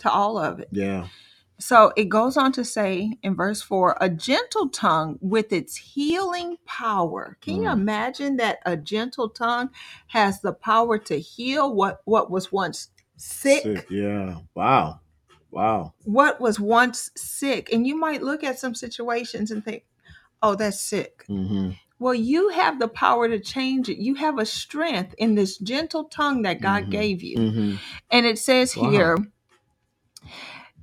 to 0.00 0.10
all 0.10 0.38
of 0.38 0.60
it. 0.60 0.68
Yeah. 0.72 1.08
So, 1.60 1.92
it 1.96 2.08
goes 2.08 2.36
on 2.36 2.52
to 2.52 2.64
say 2.64 3.18
in 3.22 3.34
verse 3.34 3.62
4 3.62 3.96
a 4.00 4.08
gentle 4.10 4.68
tongue 4.68 5.18
with 5.20 5.52
its 5.52 5.76
healing 5.76 6.56
power. 6.66 7.36
Can 7.40 7.56
you 7.62 7.68
Mm. 7.70 7.72
imagine 7.72 8.36
that 8.38 8.58
a 8.66 8.76
gentle 8.76 9.28
tongue 9.28 9.70
has 10.08 10.40
the 10.40 10.52
power 10.52 10.98
to 10.98 11.18
heal 11.18 11.74
what, 11.74 12.00
what 12.04 12.30
was 12.30 12.52
once 12.52 12.90
sick? 13.16 13.86
Yeah. 13.90 14.38
Wow. 14.54 15.00
Wow. 15.50 15.94
what 16.04 16.40
was 16.40 16.60
once 16.60 17.10
sick 17.16 17.72
and 17.72 17.86
you 17.86 17.96
might 17.96 18.22
look 18.22 18.44
at 18.44 18.58
some 18.58 18.74
situations 18.74 19.50
and 19.50 19.64
think 19.64 19.84
oh 20.42 20.54
that's 20.54 20.80
sick 20.80 21.24
hmm 21.26 21.70
well 21.98 22.14
you 22.14 22.50
have 22.50 22.78
the 22.78 22.88
power 22.88 23.28
to 23.28 23.38
change 23.40 23.88
it 23.88 23.98
you 23.98 24.14
have 24.14 24.38
a 24.38 24.46
strength 24.46 25.14
in 25.18 25.34
this 25.34 25.58
gentle 25.58 26.04
tongue 26.04 26.42
that 26.42 26.60
god 26.60 26.84
Mhm. 26.86 26.90
gave 26.90 27.22
you 27.22 27.36
hmm 27.38 27.74
and 28.10 28.26
it 28.26 28.38
says 28.38 28.74
Wow. 28.76 28.90
here 28.90 29.18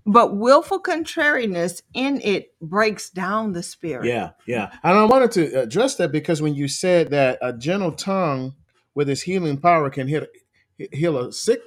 but 0.06 0.36
willful 0.38 0.80
contrariness 0.80 1.82
in 1.94 2.22
it 2.22 2.54
breaks 2.62 3.10
down 3.10 3.54
the 3.54 3.64
spirit 3.64 4.06
Yeah. 4.08 4.32
Yeah. 4.46 4.72
And 4.84 4.98
I 4.98 5.04
wanted 5.06 5.32
to 5.34 5.62
address 5.62 5.96
that 5.96 6.12
because 6.12 6.42
when 6.42 6.54
you 6.56 6.68
said 6.68 7.10
that 7.12 7.40
a 7.42 7.54
gentle 7.54 7.92
tongue 7.92 8.54
with 8.94 9.10
its 9.10 9.22
healing 9.24 9.58
power 9.58 9.90
can 9.90 10.08
heal, 10.08 10.26
heal 10.92 11.18
a 11.18 11.32
sick 11.34 11.62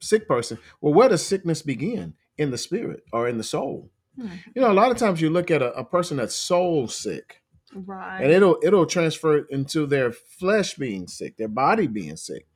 sick 0.00 0.28
person, 0.28 0.58
well, 0.80 0.92
where 0.92 1.08
does 1.08 1.24
sickness 1.26 1.62
begin? 1.62 2.14
In 2.38 2.50
the 2.50 2.58
spirit 2.58 3.02
or 3.14 3.26
in 3.28 3.38
the 3.38 3.44
soul? 3.44 3.90
Hmm. 4.20 4.28
You 4.54 4.60
know, 4.60 4.70
a 4.70 4.74
lot 4.74 4.90
of 4.90 4.98
times 4.98 5.22
you 5.22 5.30
look 5.30 5.50
at 5.50 5.62
a, 5.62 5.72
a 5.72 5.84
person 5.84 6.18
that's 6.18 6.34
soul 6.34 6.86
sick, 6.88 7.40
right 7.86 8.22
and 8.22 8.32
it'll 8.32 8.58
it'll 8.62 8.86
transfer 8.86 9.38
into 9.50 9.86
their 9.86 10.12
flesh 10.12 10.74
being 10.74 11.06
sick, 11.06 11.36
their 11.36 11.48
body 11.48 11.86
being 11.86 12.16
sick. 12.16 12.46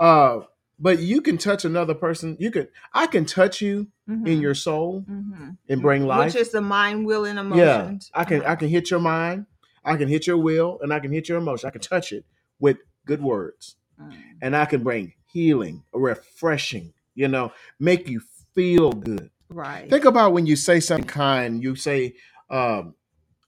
Uh, 0.00 0.40
but 0.78 0.98
you 0.98 1.20
can 1.20 1.38
touch 1.38 1.64
another 1.64 1.94
person. 1.94 2.36
You 2.40 2.50
could 2.50 2.68
I 2.92 3.06
can 3.06 3.24
touch 3.24 3.60
you 3.60 3.88
in 4.08 4.24
Mhm. 4.24 4.40
your 4.40 4.54
soul 4.54 5.04
Mhm. 5.08 5.56
and 5.68 5.80
bring 5.82 6.06
life. 6.06 6.34
Which 6.34 6.40
is 6.42 6.50
the 6.50 6.60
mind, 6.60 7.06
will, 7.06 7.24
and 7.24 7.36
yeah, 7.54 7.82
emotions. 7.82 8.10
I 8.14 8.24
can 8.24 8.42
I 8.42 8.54
can 8.56 8.68
hit 8.68 8.90
your 8.90 9.00
mind, 9.00 9.46
I 9.84 9.96
can 9.96 10.08
hit 10.08 10.26
your 10.26 10.36
will, 10.38 10.78
and 10.82 10.92
I 10.92 10.98
can 11.00 11.12
hit 11.12 11.28
your 11.28 11.38
emotion. 11.38 11.68
I 11.68 11.70
can 11.70 11.80
touch 11.80 12.12
it 12.12 12.24
with 12.58 12.78
good 13.06 13.22
words, 13.22 13.76
Mm. 14.00 14.12
and 14.42 14.56
I 14.56 14.64
can 14.64 14.82
bring 14.82 15.12
healing, 15.32 15.84
refreshing. 15.92 16.92
You 17.14 17.28
know, 17.28 17.52
make 17.78 18.08
you 18.08 18.20
feel 18.54 18.90
good. 18.92 19.30
Right. 19.48 19.88
Think 19.88 20.04
about 20.04 20.32
when 20.32 20.46
you 20.46 20.56
say 20.56 20.80
something 20.80 21.06
kind. 21.06 21.62
You 21.62 21.76
say 21.76 22.14
um, 22.50 22.94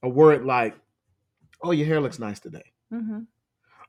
a 0.03 0.09
word 0.09 0.45
like, 0.45 0.75
"Oh, 1.67 1.73
your 1.73 1.87
hair 1.87 2.01
looks 2.01 2.19
nice 2.19 2.41
today." 2.41 2.73
hmm 2.91 3.21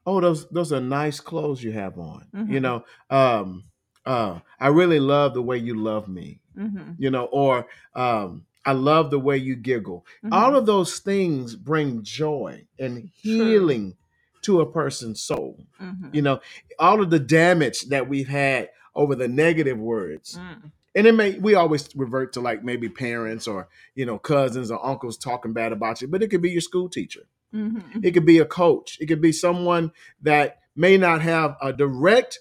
oh 0.06 0.22
those 0.22 0.48
those 0.50 0.72
are 0.72 0.80
nice 0.80 1.20
clothes 1.20 1.62
you 1.64 1.72
have 1.72 1.98
on. 2.00 2.28
You 2.34 2.60
Mhm. 2.60 2.62
know 2.62 2.86
um 3.10 3.64
uh 4.06 4.40
i 4.60 4.68
really 4.70 5.00
love 5.00 5.34
the 5.34 5.42
way 5.42 5.58
you 5.58 5.76
love 5.76 6.08
me. 6.08 6.42
Hmm 6.56 6.92
you 6.98 7.12
know 7.12 7.26
or 7.26 7.68
um 7.96 8.46
i 8.66 8.72
love 8.72 9.12
the 9.12 9.20
way 9.20 9.38
you 9.38 9.56
giggle. 9.56 10.06
All 10.32 10.56
of 10.56 10.66
those 10.66 11.00
things 11.00 11.56
bring 11.56 12.04
joy 12.04 12.66
and 12.80 13.10
healing 13.22 13.98
to 14.44 14.62
a 14.62 14.72
person's 14.72 15.22
soul. 15.22 15.68
Hmm 15.78 15.94
you 16.14 16.22
know 16.22 16.40
all 16.80 17.02
of 17.02 17.10
the 17.10 17.20
damage 17.20 17.80
that 17.90 18.08
we've 18.10 18.30
had 18.30 18.70
over 18.96 19.14
the 19.14 19.28
negative 19.28 19.78
words. 19.78 20.40
Mm. 20.40 20.72
and 20.96 21.06
it 21.06 21.14
may 21.14 21.38
we 21.38 21.54
always 21.54 21.88
revert 21.96 22.34
to 22.34 22.40
like 22.42 22.64
maybe 22.64 22.90
parents 22.90 23.46
or 23.48 23.68
you 23.94 24.06
know 24.06 24.18
cousins 24.18 24.72
or 24.72 24.84
uncles 24.86 25.18
talking 25.18 25.54
bad 25.54 25.72
about 25.74 26.02
you 26.02 26.08
but 26.08 26.24
it 26.24 26.30
could 26.30 26.42
be 26.42 26.50
your 26.58 26.62
school 26.62 26.90
teacher 26.90 27.24
hmm 27.58 28.00
it 28.04 28.12
could 28.12 28.26
be 28.26 28.38
a 28.40 28.46
coach. 28.46 28.98
It 29.02 29.08
could 29.08 29.22
be 29.22 29.32
someone 29.32 29.92
that 30.22 30.60
may 30.76 30.98
not 30.98 31.22
have 31.22 31.58
a 31.62 31.74
direct 31.74 32.40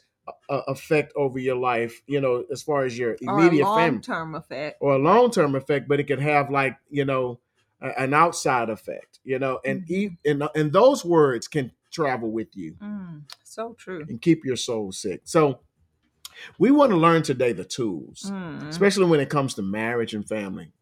uh, 0.48 0.62
effect 0.68 1.12
over 1.16 1.38
your 1.38 1.56
life, 1.56 2.02
you 2.06 2.20
know, 2.20 2.44
as 2.50 2.62
far 2.62 2.84
as 2.84 2.98
your 2.98 3.12
Or 3.12 3.16
a 3.16 3.32
immediate 3.32 3.64
long 3.64 3.74
family 3.76 4.00
term 4.00 4.34
effect. 4.34 4.76
or 4.80 4.92
a 4.94 4.98
long 4.98 5.30
term 5.30 5.54
effect, 5.54 5.88
but 5.88 6.00
it 6.00 6.04
could 6.04 6.20
have 6.20 6.50
like, 6.50 6.76
you 6.90 7.04
know, 7.04 7.40
a- 7.80 7.98
an 8.00 8.12
outside 8.14 8.68
effect, 8.70 9.20
you 9.24 9.38
know, 9.38 9.60
and 9.64 9.88
e- 9.90 10.16
and, 10.24 10.42
and 10.54 10.72
those 10.72 11.04
words 11.04 11.48
can 11.48 11.72
travel 11.90 12.30
with 12.30 12.56
you 12.56 12.74
Mm. 12.82 13.22
So 13.44 13.74
true. 13.78 14.04
and 14.08 14.20
keep 14.20 14.44
your 14.44 14.56
soul 14.56 14.92
sick. 14.92 15.20
So 15.24 15.60
we 16.58 16.70
want 16.70 16.90
to 16.90 16.96
learn 16.96 17.22
today 17.22 17.52
the 17.52 17.64
tools, 17.64 18.30
Mm. 18.32 18.68
especially 18.68 19.06
when 19.06 19.20
it 19.20 19.30
comes 19.30 19.54
to 19.54 19.62
marriage 19.62 20.12
and 20.14 20.26
family. 20.28 20.72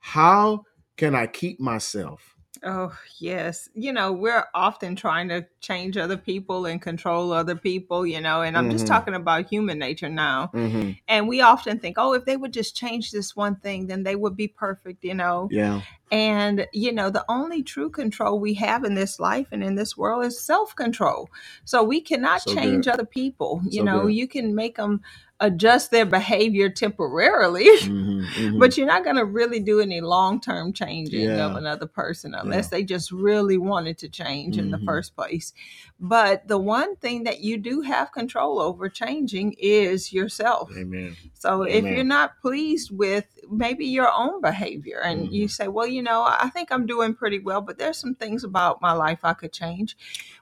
How 0.00 0.64
can 0.96 1.14
I 1.14 1.26
keep 1.26 1.60
myself? 1.60 2.31
Oh, 2.64 2.96
yes. 3.18 3.68
You 3.74 3.92
know, 3.92 4.12
we're 4.12 4.44
often 4.54 4.94
trying 4.94 5.28
to 5.30 5.44
change 5.60 5.96
other 5.96 6.16
people 6.16 6.66
and 6.66 6.80
control 6.80 7.32
other 7.32 7.56
people, 7.56 8.06
you 8.06 8.20
know, 8.20 8.42
and 8.42 8.56
I'm 8.56 8.70
just 8.70 8.84
Mhm. 8.84 8.88
talking 8.88 9.14
about 9.14 9.48
human 9.48 9.78
nature 9.80 10.08
now. 10.08 10.48
hmm 10.48 10.90
And 11.08 11.26
we 11.26 11.40
often 11.40 11.80
think, 11.80 11.96
oh, 11.98 12.12
if 12.14 12.24
they 12.24 12.36
would 12.36 12.52
just 12.52 12.76
change 12.76 13.10
this 13.10 13.34
one 13.34 13.56
thing, 13.56 13.88
then 13.88 14.04
they 14.04 14.14
would 14.14 14.36
be 14.36 14.46
perfect, 14.46 15.02
you 15.02 15.14
know. 15.14 15.48
Yeah. 15.50 15.80
And, 16.12 16.66
you 16.72 16.92
know, 16.92 17.10
the 17.10 17.24
only 17.28 17.62
true 17.62 17.90
control 17.90 18.38
we 18.38 18.54
have 18.54 18.84
in 18.84 18.94
this 18.94 19.18
life 19.18 19.48
and 19.50 19.64
in 19.64 19.74
this 19.74 19.96
world 19.96 20.24
is 20.24 20.38
self 20.40 20.76
control. 20.76 21.30
So 21.64 21.82
we 21.82 22.00
cannot 22.00 22.42
So 22.42 22.54
change 22.54 22.84
good. 22.86 22.94
other 22.94 23.06
people. 23.06 23.62
You 23.64 23.80
So 23.80 23.84
know, 23.86 24.02
good. 24.06 24.14
you 24.14 24.28
can 24.28 24.54
make 24.54 24.76
them 24.76 25.00
adjust 25.42 25.90
their 25.90 26.06
behavior 26.06 26.70
temporarily. 26.70 27.68
Mhm, 27.82 28.26
mhm. 28.34 28.58
But 28.58 28.76
you're 28.78 28.86
not 28.86 29.04
going 29.04 29.16
to 29.16 29.24
really 29.26 29.60
do 29.60 29.80
any 29.80 30.00
long 30.00 30.40
term 30.40 30.72
changing 30.72 31.38
of 31.38 31.54
another 31.56 31.86
person 31.86 32.34
unless 32.34 32.68
they 32.68 32.84
just 32.84 33.10
really 33.12 33.58
wanted 33.58 33.98
to 33.98 34.08
change 34.08 34.56
in 34.58 34.70
the 34.70 34.78
Mhm. 34.78 34.84
first 34.86 35.14
place. 35.16 35.52
But 36.00 36.48
the 36.48 36.58
one 36.58 36.96
thing 36.96 37.24
that 37.24 37.40
you 37.40 37.58
do 37.58 37.82
have 37.82 38.12
control 38.12 38.60
over 38.60 38.88
changing 38.88 39.56
is 39.58 40.12
yourself. 40.12 40.70
Amen. 40.78 41.16
So 41.34 41.62
if 41.64 41.90
you're 41.90 42.04
not 42.04 42.40
pleased 42.40 42.90
with 42.96 43.26
maybe 43.50 43.86
your 43.86 44.10
own 44.16 44.40
behavior 44.40 45.00
and 45.04 45.26
Mm-hmm. 45.26 45.34
you 45.34 45.48
say, 45.48 45.68
well, 45.68 45.86
you 45.88 46.02
know, 46.02 46.22
I 46.22 46.48
think 46.50 46.70
I'm 46.70 46.86
doing 46.86 47.14
pretty 47.14 47.40
well, 47.40 47.60
but 47.60 47.78
there's 47.78 47.98
some 47.98 48.14
things 48.14 48.44
about 48.44 48.80
my 48.80 48.92
life 48.92 49.20
I 49.24 49.34
could 49.34 49.52
change. 49.52 49.96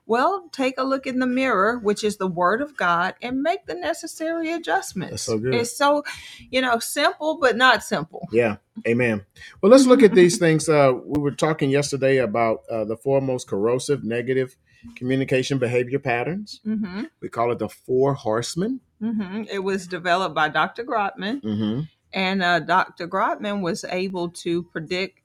Well, 0.07 0.49
take 0.52 0.75
a 0.78 0.83
look 0.83 1.07
in 1.07 1.19
the 1.21 1.26
mirror, 1.26 1.78
which 1.78 2.02
is 2.02 2.16
the 2.16 2.26
word 2.26 2.61
of 2.62 2.76
God, 2.76 3.14
and 3.23 3.42
make 3.42 3.66
the 3.66 3.75
necessary 3.75 4.52
adjustments. 4.52 5.11
That's 5.12 5.23
so 5.23 5.38
good. 5.38 5.54
It's 5.54 5.76
so, 5.76 6.02
you 6.50 6.61
know, 6.61 6.78
simple, 6.80 7.38
but 7.40 7.57
not 7.57 7.85
simple. 7.85 8.28
Yeah. 8.33 8.57
Amen. 8.88 9.25
Well, 9.61 9.71
let's 9.71 9.87
look 9.87 10.02
at 10.02 10.14
these 10.14 10.38
things. 10.38 10.69
Uh, 10.69 10.92
we 11.04 11.21
were 11.21 11.30
talking 11.33 11.71
yesterday 11.71 12.16
about 12.19 12.62
uh, 12.71 12.85
the 12.85 12.97
four 12.97 13.21
most 13.21 13.47
corrosive 13.47 14.02
negative 14.04 14.57
communication 14.97 15.59
behavior 15.59 15.99
patterns. 15.99 16.61
hmm 16.64 17.02
We 17.21 17.28
call 17.28 17.52
it 17.52 17.59
the 17.59 17.69
four 17.69 18.14
horsemen. 18.14 18.80
hmm 19.00 19.42
It 19.50 19.59
was 19.62 19.87
developed 19.87 20.35
by 20.35 20.49
Dr. 20.49 20.85
Gottman, 20.85 21.42
Mm-hmm. 21.42 21.80
and 22.14 22.42
uh, 22.42 22.61
Dr. 22.61 23.07
Gottman 23.07 23.61
was 23.61 23.85
able 23.85 24.30
to 24.30 24.62
predict 24.64 25.19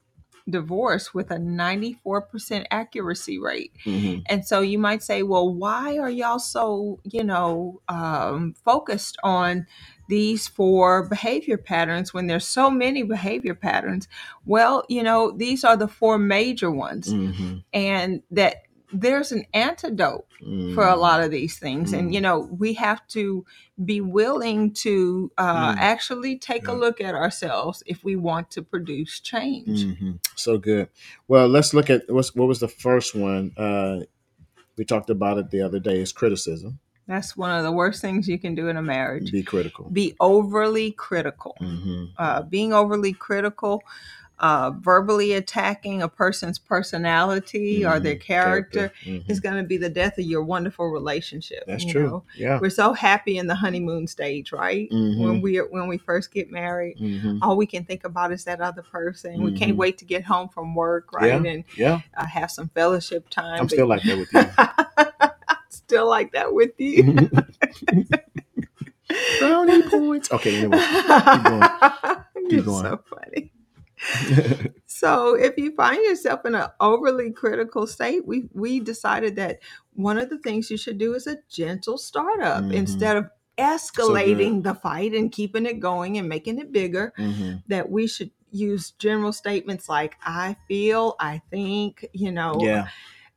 divorce 0.50 1.14
with 1.14 1.32
a 1.32 1.38
94% 1.38 2.66
accuracy 2.70 3.40
rate. 3.40 3.72
Mm-hmm. 3.86 4.22
And 4.28 4.46
so 4.46 4.62
you 4.62 4.78
might 4.78 5.02
say, 5.02 5.24
well, 5.24 5.52
why 5.54 5.98
are 5.98 6.10
y'all 6.10 6.40
so, 6.40 7.00
you 7.04 7.24
know, 7.24 7.82
um, 7.88 8.54
focused 8.64 9.18
on 9.24 9.66
these 10.08 10.48
four 10.48 11.08
behavior 11.08 11.58
patterns 11.58 12.14
when 12.14 12.28
there's 12.28 12.46
so 12.46 12.70
many 12.70 13.02
behavior 13.02 13.56
patterns? 13.56 14.08
Well, 14.46 14.86
you 14.88 15.02
know, 15.02 15.32
these 15.32 15.64
are 15.64 15.76
the 15.76 15.88
four 15.88 16.18
major 16.20 16.70
ones, 16.70 17.12
Mm-hmm. 17.12 17.58
and 17.74 18.22
that 18.32 18.65
there's 18.94 19.32
an 19.32 19.46
antidote 19.54 20.26
for 20.76 20.88
a 20.88 20.96
lot 20.96 21.22
of 21.22 21.32
these 21.32 21.58
things. 21.58 21.92
Mm. 21.92 21.98
And, 22.00 22.14
you 22.14 22.22
know, 22.22 22.40
we 22.40 22.74
have 22.76 23.06
to 23.08 23.46
be 23.84 24.00
willing 24.00 24.74
to 24.74 25.32
uh, 25.38 25.74
Mm. 25.74 25.78
actually 25.78 26.38
take 26.38 26.68
a 26.68 26.74
look 26.74 27.02
at 27.02 27.16
ourselves 27.16 27.82
if 27.88 28.04
we 28.04 28.16
want 28.16 28.52
to 28.52 28.62
produce 28.62 29.20
change. 29.20 29.84
hmm 29.84 30.12
So 30.36 30.58
good. 30.58 30.90
Well, 31.28 31.48
let's 31.48 31.74
look 31.74 31.90
at 31.90 32.04
what's, 32.10 32.36
what 32.36 32.48
was 32.48 32.60
the 32.60 32.68
first 32.68 33.16
one. 33.16 33.52
Uh, 33.58 34.02
we 34.78 34.86
talked 34.86 35.10
about 35.10 35.38
it 35.38 35.50
the 35.52 35.62
other 35.62 35.80
day. 35.80 36.00
Is 36.02 36.12
criticism. 36.12 36.80
That's 37.08 37.38
one 37.38 37.52
of 37.52 37.64
the 37.64 37.72
worst 37.72 38.02
things 38.02 38.28
you 38.28 38.40
can 38.40 38.56
do 38.56 38.68
in 38.68 38.78
a 38.78 38.82
marriage. 38.82 39.32
Be 39.32 39.44
critical. 39.44 39.90
Be 39.92 40.16
overly 40.20 40.92
critical. 40.92 41.56
Mm-hmm. 41.62 42.06
uh, 42.18 42.42
being 42.44 42.74
overly 42.74 43.14
critical, 43.14 43.84
uh, 44.40 44.72
verbally 44.82 45.34
attacking 45.34 46.02
a 46.02 46.10
person's 46.10 46.60
personality 46.60 47.86
or 47.86 48.00
their 48.00 48.16
Mhm. 48.16 48.22
character 48.22 48.92
Mhm. 49.06 49.24
is 49.30 49.40
going 49.40 49.56
to 49.56 49.64
be 49.64 49.78
the 49.78 49.90
death 49.90 50.18
of 50.18 50.26
your 50.26 50.44
wonderful 50.44 50.90
relationship. 50.90 51.64
That's 51.68 51.86
you 51.86 51.92
true. 51.94 52.08
know? 52.08 52.24
Yeah. 52.36 52.60
We're 52.62 52.70
so 52.70 52.92
happy 52.94 53.38
in 53.38 53.48
the 53.48 53.56
honeymoon 53.56 54.08
stage, 54.08 54.52
right? 54.52 54.90
Mhm. 54.92 55.24
When 55.24 55.42
we 55.42 55.58
when 55.58 55.88
we 55.88 55.98
first 55.98 56.34
get 56.34 56.52
married, 56.52 56.98
Mhm. 57.00 57.40
all 57.42 57.56
we 57.56 57.66
can 57.66 57.86
think 57.86 58.04
about 58.04 58.34
is 58.34 58.44
that 58.44 58.60
other 58.60 58.82
person. 58.82 59.42
We 59.42 59.54
can't 59.54 59.74
Mhm. 59.74 59.78
wait 59.78 59.98
to 60.00 60.06
get 60.06 60.26
home 60.26 60.50
from 60.50 60.76
work, 60.76 61.14
right, 61.14 61.42
Yeah. 61.44 61.50
and 61.52 61.64
Yeah. 61.78 62.02
uh, 62.18 62.26
have 62.26 62.52
some 62.52 62.70
fellowship 62.76 63.30
time. 63.30 63.62
I'm 63.62 63.70
still 63.70 63.88
like 63.88 64.04
that 64.04 64.18
with 64.18 64.34
you. 64.34 64.42
still 65.70 66.10
like 66.10 66.34
that 66.34 66.54
with 66.54 66.72
you. 66.78 67.04
Brownie 69.40 69.84
points. 69.84 70.32
Okay. 70.32 70.58
Anyway. 70.58 70.78
keep 70.80 71.08
going. 71.08 71.64
You're 72.50 72.62
going. 72.64 72.84
so 72.84 73.00
funny. 73.10 73.52
So 74.88 75.36
if 75.36 75.58
you 75.58 75.76
find 75.76 75.98
yourself 76.06 76.46
in 76.46 76.56
an 76.56 76.68
overly 76.80 77.32
critical 77.32 77.88
state, 77.88 78.26
we 78.26 78.48
we 78.54 78.80
decided 78.80 79.36
that 79.36 79.60
one 79.94 80.18
of 80.18 80.30
the 80.30 80.38
things 80.38 80.70
you 80.72 80.78
should 80.78 80.98
do 80.98 81.14
is 81.16 81.28
a 81.28 81.38
gentle 81.50 81.98
startup 81.98 82.64
Mhm. 82.64 82.74
instead 82.74 83.18
of 83.18 83.30
escalating 83.58 84.64
the 84.64 84.74
fight 84.76 85.14
and 85.14 85.32
keeping 85.32 85.66
it 85.66 85.80
going 85.80 86.18
and 86.18 86.30
making 86.30 86.60
it 86.60 86.72
bigger. 86.72 87.14
Mhm. 87.18 87.64
That 87.68 87.90
we 87.90 88.08
should 88.08 88.32
use 88.52 88.92
general 88.92 89.34
statements 89.34 89.90
like 89.90 90.16
"I 90.24 90.56
feel," 90.68 91.16
"I 91.20 91.42
think," 91.50 92.06
you 92.14 92.32
know, 92.32 92.60
Yeah. 92.62 92.88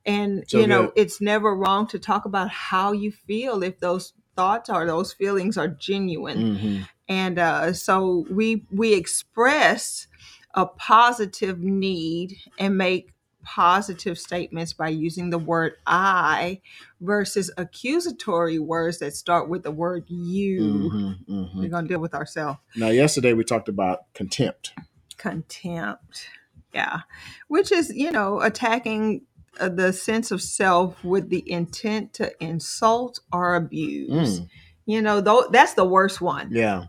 and 0.06 0.44
So 0.48 0.58
you 0.60 0.66
know 0.66 0.84
good. 0.84 0.92
it's 0.96 1.20
never 1.20 1.54
wrong 1.54 1.86
to 1.88 1.98
talk 1.98 2.24
about 2.24 2.50
how 2.50 2.92
you 2.92 3.10
feel 3.12 3.62
if 3.62 3.80
those 3.80 4.12
thoughts 4.36 4.70
or 4.70 4.86
those 4.86 5.12
feelings 5.12 5.58
are 5.58 5.68
genuine 5.68 6.56
Mhm. 6.58 6.88
and 7.08 7.38
uh, 7.38 7.72
so 7.72 8.24
we 8.30 8.64
we 8.70 8.94
express 8.94 10.06
a 10.54 10.66
positive 10.66 11.60
need 11.60 12.36
and 12.58 12.76
make 12.76 13.12
positive 13.44 14.18
statements 14.18 14.72
by 14.74 14.88
using 14.88 15.30
the 15.30 15.38
word 15.38 15.74
I 15.86 16.60
versus 17.00 17.50
accusatory 17.56 18.58
words 18.58 18.98
that 18.98 19.14
start 19.14 19.48
with 19.48 19.62
the 19.62 19.70
word 19.70 20.04
you. 20.08 20.60
Mhm. 20.60 21.24
Mhm. 21.28 21.54
We're 21.56 21.68
gonna 21.68 21.88
deal 21.88 22.00
with 22.00 22.14
ourselves. 22.14 22.58
Now, 22.76 22.88
yesterday 22.88 23.32
we 23.32 23.44
talked 23.44 23.68
about 23.68 24.12
contempt. 24.14 24.74
Contempt, 25.16 26.28
yeah, 26.74 27.00
which 27.48 27.72
is 27.72 27.90
you 27.94 28.10
know 28.10 28.40
attacking. 28.40 29.22
uh, 29.60 29.68
The 29.68 29.92
sense 29.92 30.30
of 30.30 30.40
self 30.40 31.02
with 31.02 31.30
the 31.30 31.42
intent 31.50 32.12
to 32.14 32.30
insult 32.42 33.18
or 33.32 33.56
abuse. 33.56 34.40
Mm. 34.40 34.48
You 34.86 35.02
know, 35.02 35.20
though 35.20 35.48
that's 35.50 35.74
the 35.74 35.84
worst 35.84 36.20
one. 36.20 36.50
Yeah. 36.52 36.86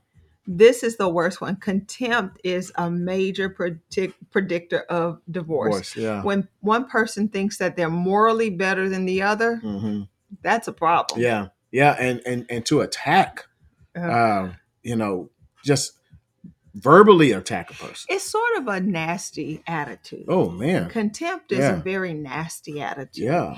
This 0.52 0.82
is 0.82 0.98
the 0.98 1.08
worst 1.08 1.42
one. 1.42 1.58
Contempt 1.58 2.40
is 2.44 2.72
a 2.76 2.90
major 2.90 3.50
predict- 3.50 4.32
predictor 4.32 4.80
of 4.90 5.22
divorce. 5.30 5.76
Voice. 5.76 5.96
Yeah. 5.96 6.24
When 6.24 6.48
one 6.62 6.88
person 6.88 7.28
thinks 7.30 7.58
that 7.60 7.76
they're 7.78 7.88
morally 7.90 8.50
better 8.50 8.90
than 8.90 9.06
the 9.06 9.22
other, 9.22 9.58
hmm 9.58 10.02
that's 10.42 10.68
a 10.68 10.74
problem. 10.74 11.22
Yeah. 11.22 11.48
Yeah. 11.72 11.96
And 12.00 12.22
and 12.26 12.46
and 12.50 12.66
to 12.66 12.82
attack 12.82 13.46
Uh, 13.96 14.02
uh, 14.02 14.52
you 14.84 14.96
know, 14.96 15.30
just 15.64 15.94
verbally 16.76 17.32
attack 17.32 17.70
a 17.72 17.74
person. 17.74 18.08
it's 18.10 18.24
sort 18.24 18.56
of 18.58 18.68
a 18.68 18.80
nasty 18.80 19.62
attitude. 19.68 20.26
Oh 20.28 20.50
man, 20.50 20.90
Contempt 20.90 21.52
is 21.52 21.60
Yeah. 21.60 21.78
a 21.78 21.82
very 21.82 22.14
nasty 22.14 22.80
attitude. 22.82 23.24
yeah, 23.26 23.58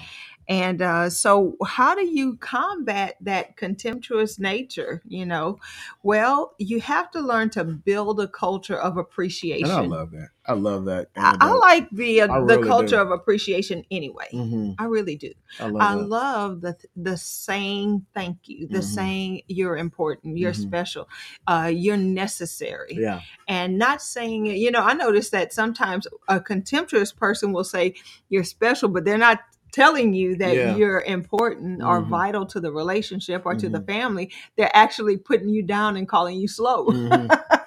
And 0.50 0.82
uh, 0.82 1.10
so, 1.10 1.56
how 1.66 1.96
do 1.96 2.06
you 2.06 2.38
combat 2.38 3.16
that 3.22 3.58
contemptuous 3.58 4.40
nature? 4.40 5.02
You 5.08 5.26
know, 5.26 5.60
well, 6.04 6.56
you 6.60 6.82
have 6.82 7.12
to 7.12 7.22
learn 7.22 7.50
to 7.52 7.64
build 7.64 8.20
a 8.20 8.28
culture 8.28 8.78
of 8.78 8.98
appreciation. 8.98 9.86
and 9.86 9.94
I 9.94 9.98
love 9.98 10.12
that. 10.12 10.30
I 10.46 10.54
love 10.54 10.86
that. 10.86 11.10
I, 11.18 11.36
I 11.42 11.58
like 11.60 11.90
the 11.92 12.22
uh, 12.22 12.28
I 12.28 12.38
the 12.38 12.58
really 12.58 12.68
culture 12.68 12.96
do. 12.98 13.02
of 13.02 13.12
appreciation 13.12 13.84
anyway. 13.92 14.28
hmm 14.32 14.72
I 14.80 14.86
really 14.86 15.16
do. 15.18 15.34
I 15.60 15.66
love 15.66 15.74
I 15.82 15.94
that. 15.94 16.00
love 16.10 16.62
the 16.62 16.76
the 16.96 17.18
saying 17.18 18.06
thank 18.14 18.38
you, 18.46 18.68
the 18.68 18.80
Mhm. 18.80 18.84
saying 18.84 19.42
you're 19.48 19.78
important, 19.78 20.38
you're 20.38 20.54
Mhm. 20.54 20.56
special, 20.56 21.10
uh, 21.48 21.72
you're 21.74 21.98
necessary, 21.98 22.96
yeah, 23.00 23.22
and 23.48 23.78
not 23.78 24.02
saying 24.02 24.48
it. 24.48 24.58
You 24.58 24.72
know, 24.72 24.82
I 24.84 24.94
notice 24.94 25.30
that 25.32 25.54
sometimes 25.54 26.08
a 26.28 26.40
contemptuous 26.42 27.12
person 27.14 27.54
will 27.54 27.64
say 27.66 27.96
you're 28.30 28.44
special, 28.44 28.90
but 28.90 29.06
they're 29.06 29.18
not 29.18 29.40
telling 29.72 30.14
you 30.14 30.36
that 30.38 30.56
Yeah. 30.56 30.76
you're 30.76 31.02
important 31.02 31.82
or 31.84 32.02
Mhm. 32.02 32.10
vital 32.10 32.46
to 32.48 32.60
the 32.60 32.72
relationship 32.72 33.44
or 33.46 33.56
to 33.56 33.70
the 33.70 33.80
Mhm. 33.80 33.88
family. 33.88 34.32
They're 34.58 34.76
actually 34.76 35.18
putting 35.18 35.50
you 35.50 35.64
down 35.64 35.98
and 35.98 36.08
calling 36.08 36.40
you 36.40 36.48
slow. 36.48 36.88
Mhm. 36.88 37.32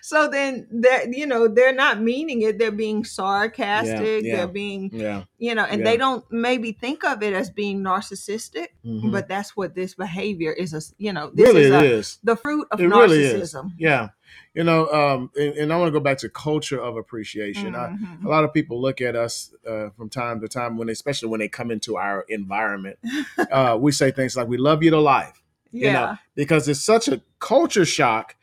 so 0.00 0.28
then 0.28 0.66
they're 0.70 1.08
you 1.12 1.26
know 1.26 1.48
they're 1.48 1.72
not 1.74 2.00
meaning 2.00 2.42
it 2.42 2.58
they're 2.58 2.70
being 2.72 3.04
sarcastic 3.04 4.24
yeah. 4.24 4.36
they're 4.36 4.48
being 4.48 4.90
yeah. 4.92 5.24
you 5.38 5.54
know 5.54 5.64
and 5.64 5.80
Yeah. 5.80 5.84
they 5.90 5.96
don't 5.96 6.24
maybe 6.30 6.72
think 6.72 7.04
of 7.04 7.22
it 7.22 7.32
as 7.34 7.50
being 7.50 7.82
narcissistic 7.82 8.68
Mhm. 8.84 9.12
but 9.12 9.28
that's 9.28 9.56
what 9.56 9.74
this 9.74 9.94
behavior 9.94 10.52
is 10.52 10.74
a 10.74 10.80
you 10.98 11.12
know 11.12 11.30
this 11.32 11.46
really, 11.46 11.62
is 11.62 11.70
a, 11.70 11.84
is. 11.84 12.18
the 12.24 12.36
fruit 12.36 12.66
of 12.70 12.80
It 12.80 12.88
really 12.88 13.22
is. 13.22 13.54
narcissism 13.54 13.72
Yeah, 13.78 14.08
you 14.54 14.64
know, 14.64 14.88
um, 14.92 15.30
and, 15.36 15.54
and 15.54 15.72
I 15.72 15.76
want 15.78 15.88
to 15.88 15.92
go 15.98 16.00
back 16.02 16.18
to 16.18 16.28
culture 16.28 16.80
of 16.80 16.96
appreciation. 16.96 17.74
I, 17.74 17.88
Mhm. 17.88 18.24
a 18.24 18.28
lot 18.28 18.44
of 18.44 18.52
people 18.52 18.80
look 18.80 19.00
at 19.00 19.14
us 19.16 19.52
uh, 19.66 19.90
from 19.96 20.08
time 20.08 20.40
to 20.40 20.48
time 20.48 20.76
when, 20.76 20.86
they, 20.86 20.92
especially 20.92 21.28
when 21.28 21.40
they 21.40 21.48
come 21.48 21.70
into 21.70 21.96
our 21.96 22.24
environment. 22.28 22.98
Uh, 23.50 23.76
we 23.78 23.92
say 23.92 24.10
things 24.10 24.36
like, 24.36 24.48
"We 24.48 24.56
love 24.56 24.82
you 24.82 24.90
to 24.90 24.98
life," 25.00 25.42
yeah 25.72 25.86
you 25.86 25.92
know, 25.92 26.16
because 26.34 26.68
it's 26.68 26.80
such 26.80 27.06
a 27.08 27.20
culture 27.38 27.84
shock 27.84 28.34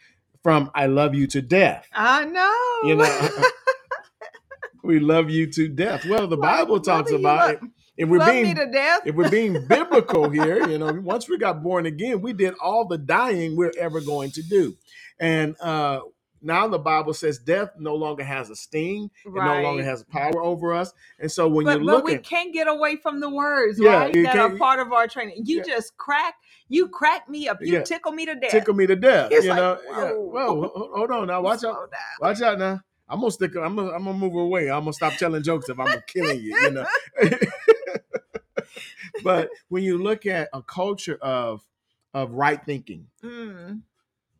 from 0.49 0.71
"I 0.73 0.87
love 0.87 1.13
you 1.13 1.27
to 1.27 1.41
death." 1.43 1.87
i 1.93 2.25
know 2.25 2.89
You 2.89 2.95
know, 2.95 3.43
we 4.83 4.99
love 4.99 5.29
you 5.29 5.45
to 5.51 5.67
death. 5.67 6.05
Well, 6.05 6.27
the 6.27 6.37
Like, 6.37 6.57
Bible 6.57 6.79
talks 6.79 7.11
about 7.11 7.51
it. 7.51 7.59
If 7.97 8.09
we're 8.09 8.17
love 8.17 8.31
being 8.31 8.43
me 8.43 8.53
to 8.55 8.65
death 8.71 9.01
if 9.05 9.13
we're 9.15 9.29
being 9.29 9.67
biblical 9.67 10.29
here, 10.39 10.67
you 10.67 10.77
know, 10.77 10.91
once 11.03 11.29
we 11.29 11.37
got 11.37 11.61
born 11.61 11.85
again, 11.85 12.21
we 12.21 12.33
did 12.33 12.55
all 12.61 12.85
the 12.87 12.97
dying 12.97 13.55
we're 13.57 13.73
ever 13.77 14.01
going 14.01 14.31
to 14.31 14.41
do. 14.41 14.75
And 15.19 15.55
uh 15.61 16.01
now 16.41 16.67
the 16.69 16.79
Bible 16.79 17.13
says 17.13 17.37
death 17.37 17.71
no 17.77 17.95
longer 17.95 18.23
has 18.23 18.49
a 18.49 18.55
sting, 18.55 19.11
it 19.25 19.33
no 19.33 19.61
longer 19.61 19.83
has 19.83 20.03
power 20.05 20.41
over 20.41 20.73
us. 20.73 20.93
And 21.19 21.29
so 21.29 21.47
when 21.49 21.65
but, 21.65 21.79
you 21.79 21.85
but 21.85 21.95
look 21.97 22.05
we 22.05 22.17
can't 22.17 22.53
get 22.53 22.67
away 22.67 22.95
from 22.95 23.19
the 23.19 23.29
words, 23.29 23.77
Yeah, 23.79 24.03
right? 24.03 24.13
That 24.23 24.37
are 24.37 24.57
part 24.57 24.79
of 24.79 24.93
our 24.93 25.07
training. 25.07 25.43
You 25.45 25.57
Yeah. 25.57 25.63
just 25.75 25.97
crack, 25.97 26.35
you 26.69 26.87
crack 26.87 27.27
me 27.27 27.47
up, 27.49 27.57
you 27.61 27.73
Yeah. 27.73 27.83
tickle 27.83 28.11
me 28.13 28.25
to 28.25 28.35
death. 28.35 28.51
tickle 28.51 28.73
me 28.75 28.87
to 28.87 28.95
death, 28.95 29.31
It's 29.31 29.43
you 29.43 29.49
like, 29.51 29.57
know, 29.59 29.77
yeah. 29.85 30.11
whoa. 30.11 30.53
Whoa, 30.53 30.91
hold 30.95 31.11
on 31.11 31.27
now, 31.27 31.41
watch 31.41 31.63
out, 31.63 31.91
down. 31.91 31.99
watch 32.21 32.41
out 32.41 32.57
now. 32.59 32.79
I'm 33.11 33.19
gonna 33.21 33.31
stick. 33.31 33.55
I'm 33.55 33.75
gonna, 33.75 33.91
I'm 33.91 34.03
gonna 34.05 34.17
move 34.17 34.35
away. 34.35 34.69
I'm 34.69 34.81
gonna 34.81 34.93
stop 34.93 35.13
telling 35.15 35.41
jokes 35.41 35.67
if 35.67 35.79
I'm 35.79 35.99
killing 36.05 36.41
you. 36.41 36.55
You 36.61 36.71
know. 36.71 36.85
but 39.23 39.49
when 39.69 39.83
you 39.83 39.97
look 39.97 40.25
at 40.25 40.49
a 40.53 40.61
culture 40.61 41.17
of 41.21 41.65
of 42.13 42.31
right 42.33 42.63
thinking, 42.65 43.07
Mm, 43.23 43.81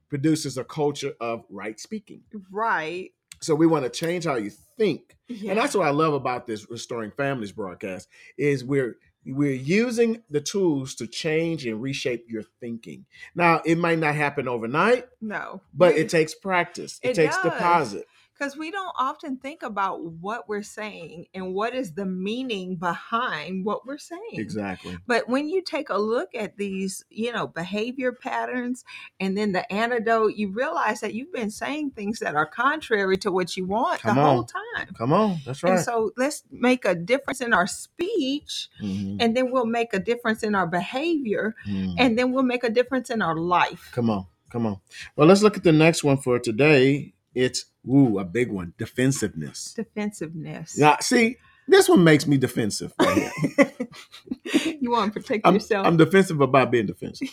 produces 0.09 0.57
a 0.57 0.63
culture 0.63 1.13
of 1.19 1.45
right 1.49 1.79
speaking. 1.79 2.21
right. 2.51 3.11
So 3.41 3.55
we 3.55 3.67
want 3.67 3.85
to 3.85 3.89
change 3.89 4.25
how 4.25 4.35
you 4.35 4.49
think. 4.77 5.15
Yeah. 5.27 5.51
And 5.51 5.59
that's 5.59 5.73
what 5.73 5.87
I 5.87 5.91
love 5.91 6.13
about 6.13 6.45
this 6.45 6.69
Restoring 6.69 7.11
Families 7.11 7.51
broadcast 7.53 8.09
is 8.37 8.65
we're 8.65 8.97
we're 9.25 9.51
using 9.51 10.23
the 10.29 10.41
tools 10.41 10.95
to 10.95 11.07
change 11.07 11.65
and 11.65 11.81
reshape 11.81 12.25
your 12.29 12.43
thinking. 12.59 13.05
Now, 13.35 13.61
it 13.65 13.77
might 13.77 13.99
not 13.99 14.15
happen 14.15 14.47
overnight, 14.47 15.05
no. 15.21 15.61
but 15.73 15.95
it 15.95 16.09
takes 16.09 16.33
practice. 16.33 16.99
It, 17.03 17.09
It 17.09 17.15
takes 17.15 17.35
does. 17.37 17.43
deposit. 17.53 18.05
Because 18.39 18.55
we 18.55 18.71
don't 18.71 18.93
often 18.97 19.35
think 19.37 19.63
about 19.63 20.01
what 20.01 20.47
we're 20.47 20.63
saying 20.63 21.25
and 21.33 21.53
what 21.53 21.75
is 21.75 21.91
the 21.93 22.05
meaning 22.05 22.75
behind 22.75 23.65
what 23.65 23.85
we're 23.85 23.97
saying. 23.97 24.21
Exactly. 24.33 24.97
But 25.07 25.27
when 25.27 25.49
you 25.49 25.61
take 25.61 25.89
a 25.89 25.97
look 25.97 26.29
at 26.33 26.55
these, 26.55 27.03
you 27.09 27.33
know, 27.33 27.47
behavior 27.47 28.13
patterns 28.13 28.85
and 29.19 29.37
then 29.37 29.51
the 29.51 29.69
antidote, 29.71 30.35
you 30.35 30.51
realize 30.51 31.01
that 31.01 31.13
you've 31.13 31.33
been 31.33 31.51
saying 31.51 31.91
things 31.91 32.19
that 32.19 32.35
are 32.35 32.45
contrary 32.45 33.17
to 33.17 33.31
what 33.31 33.57
you 33.57 33.65
want 33.65 34.01
Come 34.01 34.15
the 34.15 34.21
on. 34.21 34.35
whole 34.35 34.45
time. 34.45 34.93
Come 34.97 35.11
on. 35.11 35.39
That's 35.45 35.61
And 35.63 35.73
right. 35.73 35.83
so 35.83 36.11
let's 36.15 36.43
make 36.49 36.85
a 36.85 36.95
difference 36.95 37.41
in 37.41 37.53
our 37.53 37.67
speech, 37.67 38.69
Mhm. 38.81 39.17
and 39.19 39.35
then 39.35 39.51
we'll 39.51 39.65
make 39.65 39.93
a 39.93 39.99
difference 39.99 40.43
in 40.43 40.55
our 40.55 40.67
behavior, 40.67 41.55
Mhm. 41.67 41.95
and 41.97 42.17
then 42.17 42.31
we'll 42.31 42.43
make 42.43 42.63
a 42.63 42.69
difference 42.69 43.09
in 43.09 43.21
our 43.21 43.35
life. 43.35 43.89
Come 43.93 44.09
on. 44.09 44.27
Come 44.49 44.65
on. 44.65 44.79
Well, 45.15 45.27
let's 45.27 45.43
look 45.43 45.57
at 45.57 45.63
the 45.63 45.71
next 45.71 46.03
one 46.03 46.17
for 46.17 46.39
today. 46.39 47.13
It's 47.35 47.65
ooh, 47.87 48.19
a 48.19 48.25
big 48.25 48.51
one. 48.51 48.73
Defensiveness. 48.77 49.73
Defensiveness. 49.73 50.77
Now, 50.77 50.97
see, 50.99 51.37
this 51.67 51.87
one 51.87 52.03
makes 52.03 52.25
me 52.25 52.37
defensive. 52.37 52.93
Right 52.99 53.31
you 54.81 54.91
want 54.91 55.13
to 55.13 55.19
protect 55.19 55.45
I'm, 55.45 55.53
yourself. 55.55 55.85
I'm 55.85 55.97
defensive 55.97 56.41
about 56.41 56.71
being 56.71 56.87
defensive. 56.87 57.29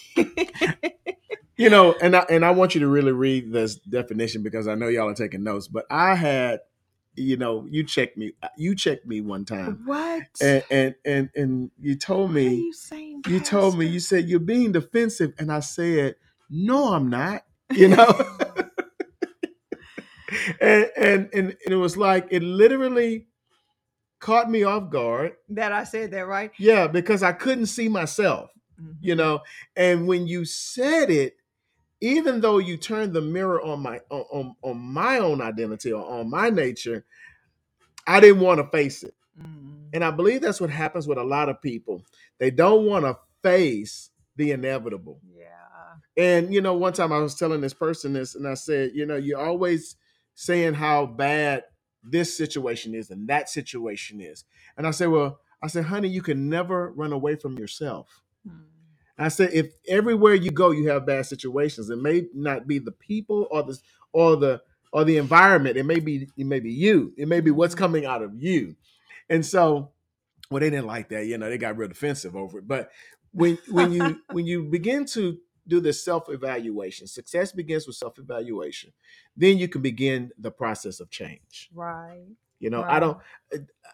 You 1.58 1.70
know, 1.70 1.94
and 2.02 2.14
I 2.14 2.26
and 2.28 2.44
I 2.44 2.50
want 2.50 2.74
you 2.74 2.82
to 2.82 2.86
really 2.86 3.12
read 3.12 3.50
this 3.50 3.76
definition 3.76 4.42
because 4.42 4.68
I 4.68 4.74
know 4.74 4.88
y'all 4.88 5.08
are 5.08 5.14
taking 5.14 5.42
notes. 5.42 5.68
But 5.68 5.86
I 5.90 6.14
had, 6.14 6.60
you 7.14 7.38
know, 7.38 7.66
you 7.70 7.82
checked 7.82 8.18
me. 8.18 8.34
You 8.58 8.74
checked 8.74 9.06
me 9.06 9.22
one 9.22 9.46
time, 9.46 9.82
what? 9.86 10.24
and 10.42 10.62
and 10.70 10.94
and, 11.06 11.30
and 11.34 11.70
you 11.80 11.96
told 11.96 12.30
me. 12.30 12.56
you 12.56 12.72
saying? 12.74 13.22
You 13.26 13.40
told 13.40 13.78
me. 13.78 13.86
You 13.86 14.00
said 14.00 14.28
you're 14.28 14.38
being 14.38 14.72
defensive, 14.72 15.32
and 15.38 15.50
I 15.50 15.60
said, 15.60 16.16
no, 16.50 16.92
I'm 16.92 17.08
not. 17.08 17.44
You 17.70 17.88
know. 17.88 18.38
and, 20.60 20.90
and 20.96 21.28
and 21.32 21.56
and 21.64 21.72
it 21.72 21.76
was 21.76 21.96
like 21.96 22.28
it 22.30 22.42
literally 22.42 23.26
caught 24.20 24.50
me 24.50 24.64
off 24.64 24.90
guard. 24.90 25.34
that 25.50 25.72
I 25.72 25.84
said 25.84 26.10
that 26.12 26.26
right. 26.26 26.50
Yeah, 26.58 26.86
because 26.86 27.22
I 27.22 27.32
couldn't 27.32 27.66
see 27.66 27.88
myself. 27.88 28.50
Mhm. 28.80 28.96
you 29.00 29.14
know 29.14 29.40
and 29.74 30.06
when 30.06 30.26
you 30.26 30.44
said 30.44 31.10
it 31.10 31.36
even 32.02 32.42
though 32.42 32.58
you 32.58 32.76
turned 32.76 33.14
the 33.14 33.22
mirror 33.22 33.58
on 33.62 33.80
my 33.80 34.00
on, 34.10 34.54
on, 34.62 34.76
my 34.78 35.16
own 35.18 35.40
identity 35.40 35.90
or 35.92 36.04
on 36.06 36.28
my 36.28 36.50
nature 36.50 37.06
i 38.06 38.20
didn't 38.20 38.40
want 38.42 38.58
to 38.60 38.66
face 38.68 39.02
it 39.02 39.14
Mhm. 39.40 39.88
and 39.94 40.04
i 40.04 40.10
believe 40.10 40.42
that's 40.42 40.60
what 40.60 40.68
happens 40.68 41.08
with 41.08 41.16
a 41.16 41.24
lot 41.24 41.48
of 41.48 41.62
people 41.62 42.02
they 42.38 42.50
don't 42.50 42.84
want 42.84 43.06
to 43.06 43.16
face 43.42 44.10
the 44.36 44.50
inevitable 44.52 45.20
Yeah. 45.34 45.54
and 46.22 46.52
you 46.52 46.60
know 46.60 46.74
one 46.74 46.92
time 46.92 47.12
i 47.14 47.18
was 47.18 47.34
telling 47.34 47.62
this 47.62 47.72
person 47.74 48.12
this 48.12 48.34
and 48.34 48.46
i 48.46 48.52
said 48.54 48.90
you 48.94 49.06
know 49.06 49.16
you're 49.16 49.40
always 49.40 49.96
saying 50.36 50.74
how 50.74 51.06
bad 51.06 51.64
this 52.04 52.36
situation 52.36 52.94
is 52.96 53.10
and 53.10 53.28
that 53.28 53.50
situation 53.50 54.22
is 54.22 54.44
and 54.78 54.86
i 54.88 54.92
said 54.92 55.08
well 55.10 55.40
i 55.62 55.68
said 55.68 55.86
honey 55.86 56.08
you 56.08 56.22
can 56.22 56.50
never 56.50 56.92
run 56.94 57.12
away 57.12 57.36
from 57.36 57.58
yourself 57.58 58.22
Mhm. 58.48 58.64
I 59.18 59.28
said, 59.28 59.52
if 59.54 59.72
everywhere 59.88 60.34
you 60.34 60.50
go 60.52 60.72
you 60.72 60.88
have 60.90 61.06
bad 61.06 61.26
situations, 61.26 61.90
it 61.90 61.98
may 61.98 62.26
not 62.34 62.68
be 62.68 62.80
the 62.80 62.92
people 62.92 63.48
or 63.50 63.64
the 63.64 63.78
or 64.12 64.36
the 64.36 64.62
or 64.92 65.04
the 65.04 65.18
environment. 65.18 65.78
It 65.78 65.84
may 65.86 66.00
be 66.00 66.28
it 66.36 66.46
may 66.46 66.60
be 66.60 66.72
you. 66.72 67.14
It 67.18 67.28
may 67.28 67.40
be 67.40 67.52
what's 67.52 67.76
coming 67.76 68.06
out 68.06 68.22
of 68.22 68.34
you. 68.36 68.76
And 69.30 69.46
so, 69.46 69.92
well, 70.50 70.60
they 70.60 70.70
didn't 70.70 70.86
like 70.86 71.10
that. 71.10 71.26
You 71.26 71.38
know, 71.38 71.50
they 71.50 71.58
got 71.58 71.76
real 71.78 71.88
defensive 71.88 72.36
over 72.36 72.60
it. 72.60 72.68
But 72.68 72.90
when 73.32 73.58
when 73.70 73.92
you 73.92 74.20
when 74.30 74.46
you 74.46 74.64
begin 74.64 75.06
to 75.08 75.38
do 75.68 75.80
this 75.80 76.04
self 76.04 76.28
evaluation, 76.30 77.06
success 77.06 77.52
begins 77.52 77.86
with 77.86 77.96
self 77.96 78.18
evaluation. 78.18 78.92
Then 79.36 79.58
you 79.58 79.68
can 79.68 79.82
begin 79.82 80.32
the 80.38 80.50
process 80.50 81.00
of 81.00 81.10
change. 81.10 81.70
Right. 81.74 82.26
You 82.60 82.70
know, 82.70 82.84
I 82.88 83.00
don't, 83.00 83.18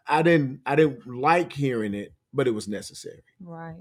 I 0.06 0.22
didn't, 0.22 0.60
I 0.66 0.76
didn't 0.76 1.06
like 1.06 1.52
hearing 1.52 1.94
it, 1.94 2.14
but 2.32 2.48
it 2.48 2.52
was 2.52 2.68
necessary. 2.68 3.24
Right. 3.40 3.76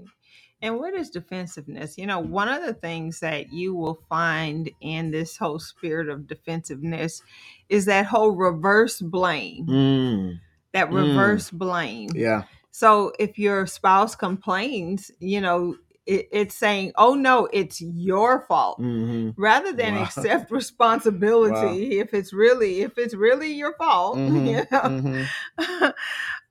And 0.62 0.78
what 0.78 0.94
is 0.94 1.10
defensiveness? 1.10 1.98
You 1.98 2.06
know, 2.06 2.20
one 2.20 2.48
of 2.48 2.64
the 2.64 2.74
things 2.74 3.20
that 3.20 3.52
you 3.52 3.74
will 3.74 4.02
find 4.08 4.70
in 4.80 5.10
this 5.12 5.36
whole 5.36 5.60
spirit 5.60 6.08
of 6.08 6.26
defensiveness 6.28 7.22
is 7.68 7.84
that 7.86 8.06
whole 8.06 8.32
reverse 8.32 9.00
blame. 9.00 9.66
Mm, 9.68 10.40
That 10.72 10.90
Mm. 10.90 10.94
reverse 11.08 11.50
blame. 11.50 12.10
yeah. 12.16 12.44
So 12.72 13.12
if 13.18 13.38
your 13.38 13.66
spouse 13.66 14.14
complains, 14.16 15.10
you 15.20 15.40
know, 15.40 15.76
it, 16.06 16.28
it's 16.32 16.54
saying, 16.54 16.92
oh 16.96 17.14
no, 17.14 17.48
it's 17.52 17.80
your 17.80 18.42
fault. 18.46 18.78
hmm 18.78 19.30
Rather 19.36 19.72
than 19.72 19.94
Wow. 19.94 20.02
accept 20.02 20.50
responsibility, 20.50 21.98
if 22.00 22.12
it's 22.14 22.32
really 22.32 22.82
if 22.82 22.98
it's 22.98 23.14
really 23.14 23.52
your 23.52 23.74
fault, 23.74 24.16
Mhm, 24.18 24.46
you 24.46 24.66
know, 24.70 25.26
mhm. 25.58 25.94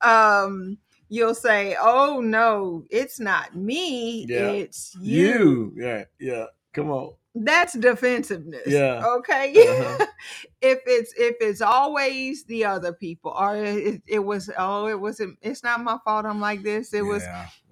um, 0.00 0.78
you'll 1.08 1.34
say, 1.34 1.76
"Oh 1.80 2.20
no, 2.20 2.84
it's 2.90 3.20
not 3.20 3.54
me, 3.56 4.26
Yeah. 4.28 4.50
it's 4.52 4.96
you." 5.00 5.28
You, 5.28 5.72
yeah, 5.76 6.04
yeah, 6.18 6.46
Come 6.72 6.90
on. 6.90 7.12
That's 7.34 7.74
defensiveness. 7.74 8.66
Yeah. 8.66 9.02
Okay. 9.18 9.54
Uh-huh. 9.56 10.06
if 10.62 10.80
it's 10.86 11.14
if 11.16 11.36
it's 11.40 11.62
always 11.62 12.44
the 12.44 12.64
other 12.66 12.92
people, 12.92 13.32
or 13.38 13.56
it, 13.56 14.02
it 14.06 14.18
was 14.20 14.50
oh 14.58 14.86
it 14.88 15.00
wasn't 15.00 15.38
it's 15.42 15.62
not 15.64 15.80
my 15.82 15.98
fault. 16.04 16.26
I'm 16.26 16.40
like 16.40 16.62
this. 16.62 16.92
It 16.92 17.02
was 17.02 17.22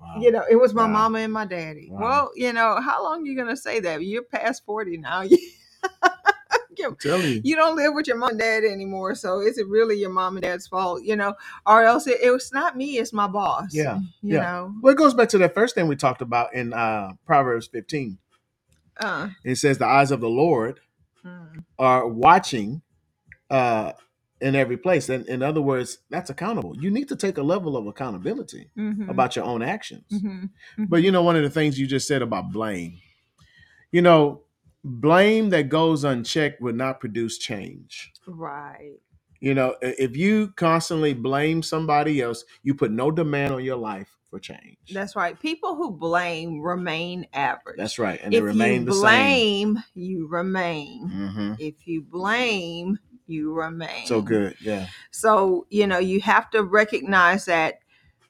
Wow. 0.01 0.15
you 0.21 0.33
know 0.33 0.45
it 0.51 0.57
was 0.57 0.73
my 0.75 0.85
Wow. 0.87 0.93
mama 0.93 1.19
and 1.21 1.33
my 1.33 1.45
daddy. 1.45 1.89
Wow. 1.91 2.01
Well, 2.01 2.31
you 2.37 2.53
know 2.55 2.81
how 2.81 3.05
long 3.05 3.27
you 3.27 3.37
gonna 3.37 3.57
say 3.57 3.81
that? 3.81 4.03
You're 4.03 4.23
past 4.23 4.65
forty 4.65 4.97
now. 4.97 5.25
You, 6.79 6.97
you. 7.45 7.57
don't 7.57 7.77
live 7.77 7.93
with 7.95 8.07
your 8.07 8.17
mom 8.17 8.31
and 8.31 8.39
dad 8.39 8.65
anymore. 8.65 9.15
So 9.15 9.41
is 9.41 9.59
it 9.59 9.69
really 9.69 9.99
your 9.99 10.11
mom 10.11 10.37
and 10.37 10.43
dad's 10.43 10.67
fault? 10.67 11.03
You 11.05 11.17
know, 11.17 11.35
or 11.67 11.83
else 11.85 12.07
it, 12.07 12.31
was 12.33 12.53
not 12.53 12.77
me. 12.77 12.99
It's 12.99 13.13
my 13.13 13.27
boss. 13.27 13.75
Yeah, 13.75 13.99
You 14.23 14.37
yeah. 14.37 14.41
know. 14.43 14.75
Well, 14.81 14.93
it 14.95 14.97
goes 14.97 15.13
back 15.13 15.29
to 15.31 15.39
that 15.39 15.55
first 15.55 15.75
thing 15.75 15.89
we 15.89 15.97
talked 15.97 16.23
about 16.23 16.55
in 16.55 16.73
uh, 16.73 17.13
Proverbs 17.27 17.67
15. 17.67 18.19
Uh, 19.01 19.31
It 19.45 19.57
says, 19.57 19.79
The 19.79 19.87
eyes 19.87 20.13
of 20.13 20.21
the 20.21 20.31
Lord 20.31 20.81
mm, 21.25 21.65
are 21.79 22.09
watching 22.09 22.83
uh, 23.51 23.93
in 24.41 24.57
every 24.57 24.79
place. 24.79 25.09
And 25.11 25.27
in 25.29 25.43
other 25.43 25.63
words, 25.63 25.99
that's 26.11 26.31
accountable. 26.31 26.77
You 26.79 26.91
need 26.91 27.09
to 27.09 27.17
take 27.17 27.39
a 27.39 27.43
level 27.45 27.77
of 27.77 27.87
accountability 27.89 28.71
mhm, 28.79 29.09
about 29.09 29.37
your 29.37 29.47
own 29.47 29.63
actions. 29.63 30.25
mhm, 30.25 30.51
But 30.89 31.03
you 31.03 31.13
know, 31.13 31.23
one 31.23 31.37
of 31.37 31.43
the 31.45 31.51
things 31.51 31.79
you 31.79 31.87
just 31.87 32.09
said 32.09 32.23
about 32.23 32.53
blame, 32.53 33.01
you 33.93 34.03
know, 34.03 34.43
blame 34.85 35.51
that 35.51 35.69
goes 35.71 36.05
unchecked 36.05 36.63
would 36.63 36.77
not 36.77 37.01
produce 37.01 37.39
change. 37.39 38.13
right. 38.27 39.01
You 39.41 39.55
know, 39.55 39.77
if 39.83 40.17
you 40.17 40.53
constantly 40.57 41.15
blame 41.15 41.63
somebody 41.63 42.23
else, 42.23 42.45
you 42.65 42.75
put 42.75 42.93
no 42.93 43.11
demand 43.13 43.55
on 43.55 43.65
your 43.65 43.77
life 43.79 44.19
for 44.31 44.39
change. 44.39 44.79
That's 44.93 45.17
right. 45.17 45.39
People 45.39 45.75
who 45.75 45.91
blame 45.91 46.61
remain 46.61 47.27
average. 47.33 47.77
That's 47.77 47.99
right. 47.99 48.21
And 48.23 48.33
if 48.33 48.41
they 48.41 48.47
remain 48.47 48.85
the 48.85 48.93
same. 48.93 49.75
blame, 49.75 49.85
you 49.95 50.29
remain. 50.29 51.09
hmm 51.09 51.53
If 51.59 51.87
you 51.87 52.03
blame, 52.03 52.99
you 53.27 53.53
remain. 53.53 54.07
So 54.07 54.23
good. 54.23 54.57
Yeah. 54.61 54.87
So, 55.11 55.67
you 55.71 55.87
know, 55.87 55.99
you 55.99 56.21
have 56.21 56.51
to 56.51 56.63
recognize 56.63 57.45
that 57.47 57.81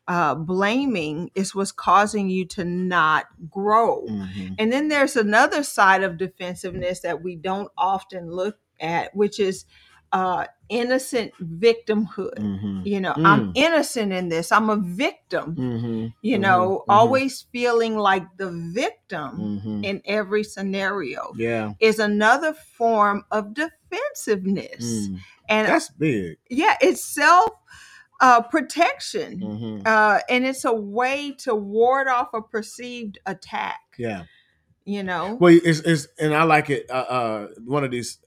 uh, 0.08 0.34
blaming 0.34 1.30
is 1.34 1.54
what's 1.54 1.72
causing 1.72 2.28
you 2.28 2.44
to 2.44 2.64
not 2.64 3.26
grow. 3.50 4.06
hmm 4.08 4.54
And 4.58 4.72
then 4.72 4.88
there's 4.88 5.16
another 5.16 5.62
side 5.62 6.02
of 6.02 6.18
defensiveness 6.18 7.00
that 7.00 7.22
we 7.22 7.36
don't 7.36 7.70
often 7.76 8.30
look 8.30 8.58
at, 8.80 9.14
which 9.14 9.38
is 9.38 9.66
uh, 10.12 10.46
innocent 10.68 11.32
victimhood. 11.40 12.38
hmm 12.38 12.80
You 12.84 13.00
know, 13.00 13.14
I'm 13.24 13.44
Mm. 13.44 13.52
innocent 13.54 14.12
in 14.12 14.28
this, 14.28 14.50
I'm 14.52 14.70
a 14.70 14.76
victim. 14.76 15.54
hmm 15.54 16.06
You 16.22 16.38
Mhm, 16.38 16.40
know, 16.40 16.84
mhm. 16.88 16.94
always 16.94 17.42
feeling 17.52 17.96
like 17.96 18.24
the 18.36 18.50
victim 18.74 19.60
hmm 19.60 19.84
in 19.84 20.02
every 20.04 20.44
scenario 20.44 21.32
Yeah. 21.36 21.72
is 21.80 21.98
another 21.98 22.54
form 22.54 23.24
of 23.30 23.54
defensiveness. 23.54 25.08
Mm. 25.08 25.18
And 25.48 25.68
That's 25.68 25.90
big. 25.90 26.38
yeah, 26.48 26.76
it's 26.80 27.04
self 27.04 27.50
uh, 28.20 28.42
protection. 28.42 29.40
hmm 29.40 29.80
Uh, 29.86 30.20
and 30.28 30.44
it's 30.44 30.64
a 30.64 30.72
way 30.72 31.32
to 31.38 31.54
ward 31.54 32.06
off 32.08 32.28
a 32.34 32.42
perceived 32.42 33.18
attack, 33.26 33.80
Yeah. 33.98 34.24
you 34.84 35.02
know? 35.02 35.36
Well, 35.40 35.58
it's, 35.64 35.80
it's 35.80 36.06
and 36.18 36.34
I 36.34 36.42
like 36.44 36.68
it. 36.70 36.90
Uh, 36.90 36.94
uh, 37.08 37.46
one 37.64 37.82
of 37.84 37.90
these 37.90 38.18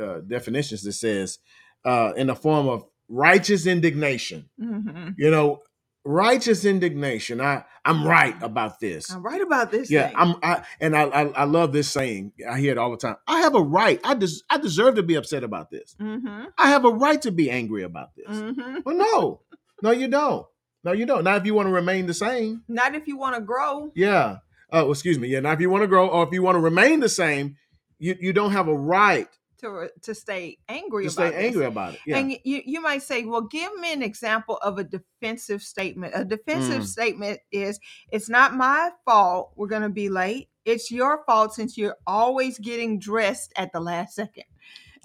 uh, 0.00 0.20
definitions 0.20 0.82
that 0.82 0.92
says, 0.92 1.38
uh, 1.84 2.12
in 2.16 2.26
the 2.28 2.34
form 2.34 2.68
of 2.68 2.84
righteous 3.08 3.66
indignation. 3.66 4.48
hmm 4.58 5.10
You 5.18 5.30
know, 5.30 5.62
righteous 6.04 6.64
indignation. 6.64 7.40
I 7.40 7.64
I'm 7.84 8.06
right 8.06 8.34
about 8.42 8.80
this. 8.80 9.10
I'm 9.10 9.22
right 9.22 9.40
about 9.42 9.70
this. 9.70 9.90
Yeah, 9.90 10.06
thing. 10.08 10.16
I'm. 10.16 10.36
I 10.42 10.64
and 10.80 10.96
I, 10.96 11.02
I 11.04 11.22
I 11.26 11.44
love 11.44 11.72
this 11.72 11.90
saying. 11.90 12.32
I 12.48 12.58
hear 12.58 12.72
it 12.72 12.78
all 12.78 12.90
the 12.90 12.96
time. 12.96 13.16
I 13.26 13.40
have 13.40 13.54
a 13.54 13.60
right. 13.60 14.00
I 14.04 14.14
des- 14.14 14.40
I 14.48 14.56
deserve 14.58 14.94
to 14.96 15.02
be 15.02 15.16
upset 15.16 15.44
about 15.44 15.70
this. 15.70 15.94
Mhm, 16.00 16.46
I 16.56 16.68
have 16.70 16.84
a 16.86 16.90
right 16.90 17.20
to 17.22 17.30
be 17.30 17.50
angry 17.50 17.82
about 17.82 18.14
this. 18.16 18.26
mhm. 18.28 18.82
Well, 18.86 18.96
no, 18.96 19.40
no, 19.82 19.90
you 19.90 20.08
don't. 20.08 20.46
No, 20.82 20.92
you 20.92 21.04
don't. 21.06 21.24
Not 21.24 21.38
if 21.38 21.46
you 21.46 21.54
want 21.54 21.68
to 21.68 21.72
remain 21.72 22.06
the 22.06 22.14
same. 22.14 22.62
Not 22.68 22.94
if 22.94 23.06
you 23.06 23.16
want 23.18 23.34
to 23.36 23.40
grow. 23.42 23.90
Yeah. 23.94 24.38
Oh, 24.70 24.90
excuse 24.90 25.18
me. 25.18 25.28
Yeah. 25.28 25.40
Now, 25.40 25.52
if 25.52 25.60
you 25.60 25.70
want 25.70 25.82
to 25.82 25.86
grow 25.88 26.08
or 26.08 26.24
if 26.26 26.32
you 26.32 26.42
want 26.42 26.56
to 26.56 26.60
remain 26.60 27.00
the 27.00 27.08
same, 27.08 27.56
you 27.98 28.14
you 28.20 28.32
don't 28.32 28.52
have 28.52 28.68
a 28.68 28.74
right 28.74 29.28
To, 29.64 29.90
to 30.02 30.14
stay 30.14 30.58
angry 30.68 31.04
to 31.08 31.12
about 31.12 31.32
stay 31.32 31.36
this. 31.38 31.46
angry 31.48 31.64
about 31.66 31.94
it. 31.94 32.00
Yeah. 32.06 32.18
And 32.18 32.32
you, 32.44 32.62
you 32.64 32.80
might 32.82 33.02
say, 33.02 33.24
well, 33.24 33.40
give 33.42 33.74
me 33.76 33.92
an 33.92 34.02
example 34.02 34.58
of 34.58 34.78
a 34.78 34.84
defensive 34.84 35.62
statement. 35.62 36.12
A 36.16 36.24
defensive 36.24 36.82
Mm. 36.82 36.86
statement 36.86 37.40
is, 37.50 37.80
it's 38.12 38.28
not 38.28 38.54
my 38.54 38.90
fault 39.04 39.52
we're 39.56 39.68
going 39.68 39.82
to 39.82 39.88
be 39.88 40.08
late. 40.10 40.48
It's 40.64 40.90
your 40.90 41.24
fault 41.24 41.54
since 41.54 41.76
you're 41.78 41.96
always 42.06 42.58
getting 42.58 42.98
dressed 42.98 43.52
at 43.56 43.72
the 43.72 43.80
last 43.80 44.14
second. 44.16 44.44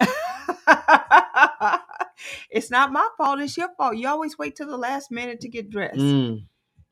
it's 2.50 2.70
not 2.70 2.92
my 2.92 3.08
fault. 3.16 3.40
It's 3.40 3.56
your 3.56 3.70
fault. 3.76 3.96
You 3.96 4.08
always 4.08 4.38
wait 4.38 4.56
till 4.56 4.68
the 4.68 4.76
last 4.76 5.10
minute 5.10 5.40
to 5.40 5.48
get 5.48 5.70
dressed. 5.70 5.98
Mm, 5.98 6.44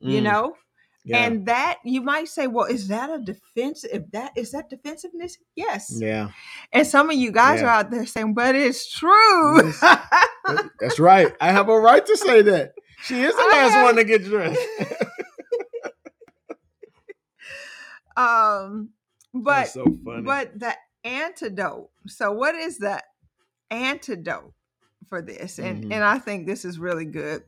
You 0.03 0.21
mm, 0.21 0.23
know, 0.23 0.55
Yeah. 1.05 1.23
and 1.25 1.45
that 1.45 1.77
you 1.85 2.01
might 2.01 2.27
say, 2.27 2.47
well, 2.47 2.65
is 2.65 2.89
that 2.89 3.09
a 3.09 3.19
defense? 3.19 3.85
If 3.85 4.11
that 4.11 4.33
is 4.35 4.51
that 4.51 4.69
defensiveness? 4.69 5.37
Yes. 5.55 5.93
yeah. 5.97 6.29
And 6.73 6.85
some 6.85 7.09
of 7.09 7.15
you 7.15 7.31
guys 7.31 7.61
Yeah. 7.61 7.67
are 7.67 7.79
out 7.79 7.89
there 7.91 8.05
saying, 8.05 8.33
but 8.33 8.53
it's 8.53 8.91
true. 8.91 9.71
That's 10.79 10.99
right. 10.99 11.33
I 11.39 11.51
have 11.51 11.69
a 11.69 11.79
right 11.79 12.05
to 12.05 12.17
say 12.17 12.41
that. 12.43 12.73
She 13.03 13.21
is 13.21 13.33
the 13.33 13.41
I 13.41 13.47
last 13.47 13.71
have- 13.73 13.83
one 13.85 13.95
to 13.95 14.03
get 14.03 14.25
dressed. 14.25 14.59
um, 18.17 18.89
but 19.33 19.67
so 19.69 19.85
funny. 20.03 20.23
but 20.23 20.59
the 20.59 20.73
antidote. 21.03 21.89
So 22.07 22.31
what 22.31 22.55
is 22.55 22.77
the 22.77 23.01
antidote 23.71 24.53
for 25.07 25.21
this? 25.21 25.59
And 25.59 25.85
Mhm. 25.85 25.93
and 25.93 26.03
I 26.03 26.19
think 26.19 26.45
this 26.45 26.65
is 26.65 26.79
really 26.79 27.05
good. 27.05 27.43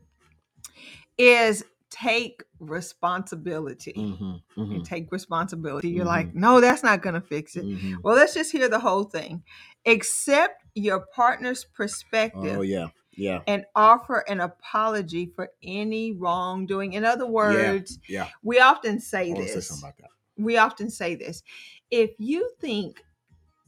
Is 1.18 1.64
take 1.92 2.42
responsibility. 2.60 3.92
Mhm, 3.96 4.42
You 4.56 4.80
mhm, 4.80 4.84
take 4.84 5.12
responsibility. 5.12 5.88
You're 5.88 6.04
Mhm. 6.04 6.08
like, 6.08 6.34
no, 6.34 6.60
that's 6.60 6.82
not 6.82 7.02
going 7.02 7.14
to 7.14 7.20
fix 7.20 7.56
it. 7.56 7.64
mhm. 7.64 8.02
Well, 8.02 8.16
let's 8.16 8.34
just 8.34 8.52
hear 8.52 8.68
the 8.68 8.78
whole 8.80 9.04
thing. 9.04 9.42
Accept 9.86 10.64
your 10.74 11.00
partner's 11.14 11.64
perspective 11.64 12.56
Oh 12.56 12.62
yeah, 12.62 12.88
yeah, 13.12 13.42
and 13.46 13.64
offer 13.74 14.24
an 14.28 14.40
apology 14.40 15.26
for 15.26 15.50
any 15.62 16.12
wrongdoing. 16.12 16.94
In 16.94 17.04
other 17.04 17.26
words, 17.26 17.98
yeah. 18.08 18.28
we 18.42 18.60
often 18.60 19.00
say 19.00 19.30
say 19.30 19.34
this. 19.34 19.82
that. 19.82 20.08
We 20.38 20.56
often 20.56 20.90
say 20.90 21.14
this. 21.14 21.42
If 21.90 22.12
you 22.18 22.50
think 22.60 23.02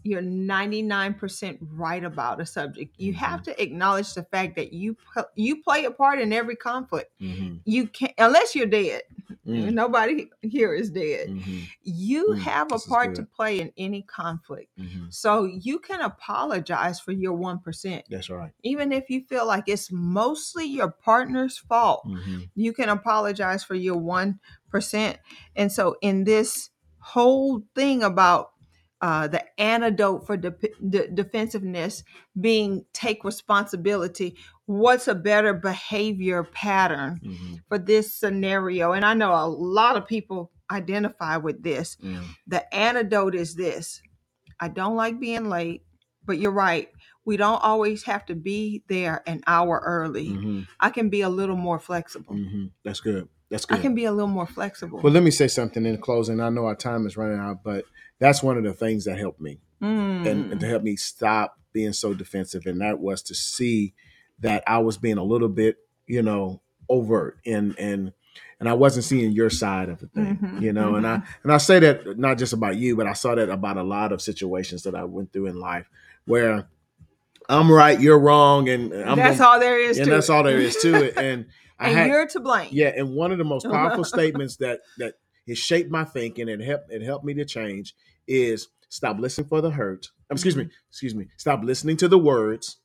you're 0.04 0.22
99% 0.22 1.58
right 1.72 2.04
about 2.04 2.40
a 2.40 2.46
subject, 2.46 2.94
you 2.98 3.12
have 3.14 3.40
Mm-hmm. 3.40 3.42
to 3.42 3.62
acknowledge 3.62 4.14
the 4.14 4.24
fact 4.24 4.56
that 4.56 4.72
you 4.72 4.96
you 5.34 5.62
play 5.62 5.84
a 5.84 5.90
part 5.90 6.20
in 6.20 6.32
every 6.32 6.56
conflict. 6.56 7.10
Mhm, 7.20 7.60
You 7.64 7.86
can't 7.88 8.12
unless 8.18 8.54
you're 8.54 8.66
dead. 8.66 9.02
mm, 9.46 9.72
Nobody 9.72 10.28
here 10.42 10.74
is 10.74 10.90
dead. 10.90 11.28
mhm, 11.30 11.66
You 11.82 12.32
Mm, 12.32 12.38
have 12.40 12.68
a 12.68 12.74
this 12.74 12.88
part 12.88 13.14
to 13.16 13.22
play 13.24 13.60
in 13.60 13.72
any 13.76 14.02
conflict. 14.02 14.70
mhm. 14.78 15.06
So 15.12 15.44
you 15.44 15.78
can 15.78 16.00
apologize 16.00 17.00
for 17.00 17.12
your 17.12 17.34
1%. 17.34 18.04
That's 18.08 18.30
right. 18.30 18.52
Even 18.62 18.92
if 18.92 19.10
you 19.10 19.24
feel 19.28 19.46
like 19.46 19.64
it's 19.68 19.90
mostly 19.92 20.64
your 20.64 20.90
partner's 20.90 21.58
fault, 21.58 22.04
Mhm, 22.06 22.50
you 22.54 22.72
can 22.72 22.88
apologize 22.88 23.62
for 23.64 23.74
your 23.74 23.96
1%. 23.98 25.18
And 25.56 25.70
so, 25.70 25.96
in 26.00 26.24
this 26.24 26.70
whole 26.98 27.62
thing 27.74 28.02
about 28.02 28.53
uh, 29.00 29.28
the 29.28 29.42
antidote 29.60 30.26
for 30.26 30.36
de- 30.36 30.54
de- 30.88 31.08
defensiveness 31.08 32.04
being 32.40 32.84
take 32.92 33.24
responsibility, 33.24 34.36
what's 34.66 35.08
a 35.08 35.14
better 35.14 35.52
behavior 35.52 36.42
pattern 36.44 37.20
mhm, 37.22 37.60
for 37.68 37.78
this 37.78 38.14
scenario? 38.14 38.92
And 38.92 39.04
I 39.04 39.14
know 39.14 39.32
a 39.34 39.46
lot 39.46 39.96
of 39.96 40.06
people 40.06 40.50
identify 40.70 41.36
with 41.36 41.62
this. 41.62 41.96
mm. 42.02 42.24
The 42.46 42.72
antidote 42.74 43.34
is 43.34 43.54
this 43.54 44.00
I 44.60 44.68
don't 44.68 44.96
like 44.96 45.20
being 45.20 45.48
late, 45.48 45.82
but 46.24 46.38
you're 46.38 46.52
right. 46.52 46.88
We 47.24 47.36
don't 47.36 47.62
always 47.62 48.04
have 48.04 48.24
to 48.26 48.34
be 48.34 48.82
there 48.88 49.22
an 49.26 49.42
hour 49.46 49.82
early. 49.84 50.28
Mhm, 50.28 50.66
I 50.80 50.90
can 50.90 51.08
be 51.10 51.22
a 51.22 51.28
little 51.28 51.56
more 51.56 51.78
flexible. 51.78 52.34
mhm. 52.36 52.70
That's 52.84 53.00
good. 53.00 53.28
That's 53.54 53.66
I 53.70 53.78
can 53.78 53.94
be 53.94 54.04
a 54.04 54.12
little 54.12 54.26
more 54.28 54.46
flexible. 54.46 55.00
Well, 55.02 55.12
let 55.12 55.22
me 55.22 55.30
say 55.30 55.48
something 55.48 55.86
in 55.86 55.98
closing. 55.98 56.40
I 56.40 56.48
know 56.48 56.66
our 56.66 56.74
time 56.74 57.06
is 57.06 57.16
running 57.16 57.38
out, 57.38 57.62
but 57.62 57.84
that's 58.18 58.42
one 58.42 58.56
of 58.58 58.64
the 58.64 58.72
things 58.72 59.04
that 59.04 59.18
helped 59.18 59.40
me 59.40 59.60
and, 59.80 60.26
and 60.26 60.52
Mm. 60.52 60.60
to 60.60 60.66
help 60.66 60.82
me 60.82 60.96
stop 60.96 61.58
being 61.72 61.92
so 61.92 62.14
defensive. 62.14 62.66
And 62.66 62.80
that 62.80 62.98
was 63.00 63.22
to 63.22 63.34
see 63.34 63.94
that 64.40 64.62
I 64.66 64.78
was 64.78 64.96
being 64.96 65.18
a 65.18 65.24
little 65.24 65.48
bit, 65.48 65.76
you 66.06 66.22
know, 66.22 66.60
overt 66.88 67.38
and 67.46 67.74
and 67.78 68.12
and 68.60 68.68
I 68.68 68.72
wasn't 68.74 69.04
seeing 69.04 69.32
your 69.32 69.50
side 69.50 69.88
of 69.88 70.00
the 70.00 70.06
thing, 70.08 70.38
Mhm, 70.42 70.60
you 70.62 70.72
know. 70.72 70.94
And 70.96 71.06
I 71.06 71.22
and 71.42 71.52
I 71.52 71.58
say 71.58 71.78
that 71.80 72.18
not 72.18 72.38
just 72.38 72.52
about 72.52 72.76
you, 72.76 72.96
but 72.96 73.06
I 73.06 73.12
saw 73.12 73.34
that 73.34 73.48
about 73.50 73.76
a 73.76 73.82
lot 73.82 74.12
of 74.12 74.20
situations 74.22 74.82
that 74.84 74.94
I 74.94 75.04
went 75.04 75.32
through 75.32 75.46
in 75.46 75.58
life 75.60 75.88
where 76.24 76.66
I'm 77.48 77.70
right, 77.70 78.00
you're 78.00 78.18
wrong, 78.18 78.68
and 78.68 78.92
I'm 78.94 79.16
that's 79.18 79.38
gonna- 79.38 79.50
all 79.50 79.60
there 79.60 79.78
is 79.78 79.98
and 79.98 80.06
to 80.06 80.10
that's 80.10 80.28
it. 80.28 80.32
all 80.32 80.42
there 80.42 80.58
is 80.58 80.76
to 80.76 80.94
it. 81.04 81.14
And 81.18 81.46
and 81.88 81.98
had 81.98 82.08
you're 82.08 82.26
to 82.28 82.40
blame. 82.40 82.68
yeah, 82.72 82.92
and 82.96 83.14
one 83.14 83.32
of 83.32 83.38
the 83.38 83.44
most 83.44 83.66
powerful 83.70 84.04
statements 84.04 84.56
that 84.56 84.80
that 84.98 85.14
it 85.46 85.56
shaped 85.58 85.90
my 85.90 86.04
thinking 86.04 86.48
and 86.48 86.62
helped 86.62 86.90
it 86.90 87.02
helped 87.02 87.24
me 87.24 87.34
to 87.34 87.44
change 87.44 87.94
is 88.26 88.68
stop 88.88 89.18
listening 89.18 89.46
for 89.48 89.60
the 89.60 89.70
hurt. 89.70 90.08
Um, 90.30 90.34
Excuse 90.36 90.54
Mm-hmm. 90.54 90.62
me, 90.68 90.70
excuse 90.90 91.14
me. 91.14 91.26
Stop 91.36 91.62
listening 91.64 91.96
to 91.98 92.08
the 92.08 92.18
words. 92.18 92.78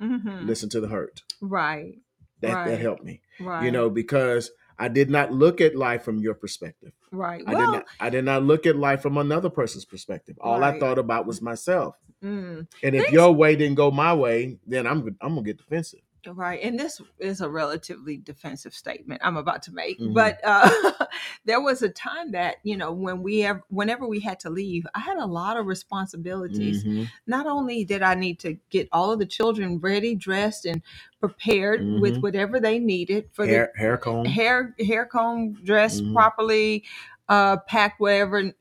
Mhm. 0.00 0.46
Listen 0.46 0.68
to 0.70 0.80
the 0.80 0.88
hurt. 0.88 1.22
Right. 1.40 1.98
That 2.40 2.54
Right. 2.54 2.70
that 2.70 2.80
helped 2.80 3.04
me. 3.04 3.20
Right. 3.40 3.64
You 3.64 3.70
know, 3.70 3.88
because 3.90 4.50
I 4.78 4.88
did 4.88 5.10
not 5.10 5.32
look 5.32 5.60
at 5.60 5.76
life 5.76 6.02
from 6.02 6.18
your 6.18 6.34
perspective. 6.34 6.92
Right. 7.12 7.44
I 7.46 7.52
Well, 7.54 7.66
did 7.66 7.72
not 7.72 7.84
I 8.00 8.10
did 8.10 8.24
not 8.24 8.42
look 8.42 8.66
at 8.66 8.76
life 8.76 9.02
from 9.02 9.16
another 9.18 9.50
person's 9.50 9.84
perspective. 9.84 10.36
All 10.40 10.64
I 10.64 10.78
thought 10.80 10.98
about 10.98 11.26
was 11.26 11.40
myself. 11.42 11.96
mm, 12.22 12.66
And 12.82 12.94
if 12.96 13.12
your 13.12 13.32
way 13.32 13.54
didn't 13.54 13.76
go 13.76 13.90
my 13.90 14.14
way, 14.14 14.58
then 14.66 14.86
I'm 14.86 15.06
I'm 15.20 15.34
gonna 15.34 15.42
get 15.42 15.58
defensive. 15.58 16.00
Right. 16.26 16.60
And 16.62 16.78
this 16.78 17.00
is 17.18 17.40
a 17.40 17.48
relatively 17.48 18.16
defensive 18.16 18.74
statement 18.74 19.20
I'm 19.24 19.36
about 19.36 19.62
to 19.64 19.72
make. 19.72 19.98
Mhm. 19.98 20.14
But 20.14 20.40
uh, 20.44 20.68
there 21.44 21.60
was 21.60 21.82
a 21.82 21.88
time 21.88 22.32
that, 22.32 22.56
you 22.62 22.76
know, 22.76 22.92
when 22.92 23.22
we 23.22 23.40
have, 23.40 23.62
whenever 23.68 24.06
we 24.06 24.20
had 24.20 24.38
to 24.40 24.50
leave, 24.50 24.86
I 24.94 25.00
had 25.00 25.16
a 25.18 25.26
lot 25.26 25.56
of 25.56 25.66
responsibilities. 25.66 26.84
Mhm. 26.84 27.08
Not 27.26 27.46
only 27.46 27.84
did 27.84 28.02
I 28.02 28.14
need 28.14 28.38
to 28.40 28.56
get 28.70 28.88
all 28.92 29.10
of 29.12 29.18
the 29.18 29.26
children 29.26 29.78
ready, 29.78 30.14
dressed, 30.14 30.64
and 30.66 30.82
prepared 31.20 32.00
with 32.00 32.14
Mhm. 32.14 32.22
whatever 32.22 32.60
they 32.60 32.78
needed 32.78 33.28
for 33.32 33.46
the 33.46 33.52
Hair 33.52 33.72
hair 33.76 33.96
comb. 33.96 34.24
hair 34.26 34.74
hair 34.84 35.06
comb 35.06 35.54
dressed 35.64 36.02
Mhm. 36.04 36.12
properly 36.14 36.84
uh 37.28 37.56
pack 37.68 37.94
whatever 38.00 38.52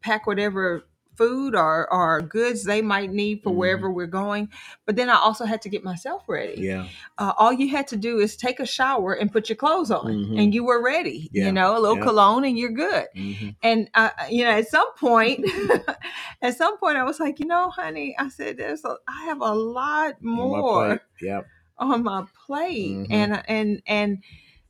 pack 0.00 0.26
whatever 0.26 0.84
food 1.16 1.54
or 1.54 1.92
or 1.92 2.20
goods 2.20 2.64
they 2.64 2.82
might 2.82 3.10
need 3.12 3.42
for 3.42 3.50
Mhm. 3.50 3.56
wherever 3.56 3.90
we're 3.90 4.06
going 4.06 4.48
but 4.86 4.96
then 4.96 5.08
i 5.08 5.16
also 5.16 5.44
had 5.44 5.60
to 5.62 5.68
get 5.68 5.82
myself 5.84 6.22
ready 6.28 6.60
Yeah. 6.60 6.86
uh, 7.18 7.32
all 7.38 7.52
you 7.52 7.68
had 7.68 7.86
to 7.88 7.96
do 7.96 8.18
is 8.18 8.36
take 8.36 8.58
a 8.60 8.66
shower 8.66 9.12
and 9.14 9.30
put 9.32 9.48
your 9.48 9.56
clothes 9.56 9.90
on 9.90 10.06
Mhm. 10.06 10.38
and 10.40 10.54
you 10.54 10.64
were 10.64 10.82
ready 10.82 11.28
Yeah. 11.32 11.46
you 11.46 11.52
know 11.52 11.76
a 11.76 11.80
little 11.80 11.96
Yeah. 11.98 12.02
cologne 12.04 12.44
and 12.44 12.58
you're 12.58 12.70
good 12.72 13.06
Mhm. 13.16 13.54
and 13.62 13.90
uh, 13.94 14.10
you 14.30 14.44
know 14.44 14.50
at 14.50 14.68
some 14.68 14.92
point 14.96 15.44
at 16.42 16.56
some 16.56 16.78
point 16.78 16.96
i 16.96 17.04
was 17.04 17.20
like 17.20 17.38
you 17.40 17.46
know 17.46 17.70
honey 17.70 18.14
i 18.18 18.28
said 18.28 18.56
there's 18.56 18.84
a 18.84 18.96
i 19.08 19.24
have 19.24 19.40
a 19.40 19.54
lot 19.54 20.14
On 20.14 20.36
my 20.36 20.58
more 20.58 20.86
plate. 20.88 21.00
Yep. 21.22 21.46
on 21.78 22.02
my 22.02 22.24
plate 22.46 22.96
Mhm. 22.96 23.06
and 23.10 23.42
and 23.48 23.82
and 23.86 24.18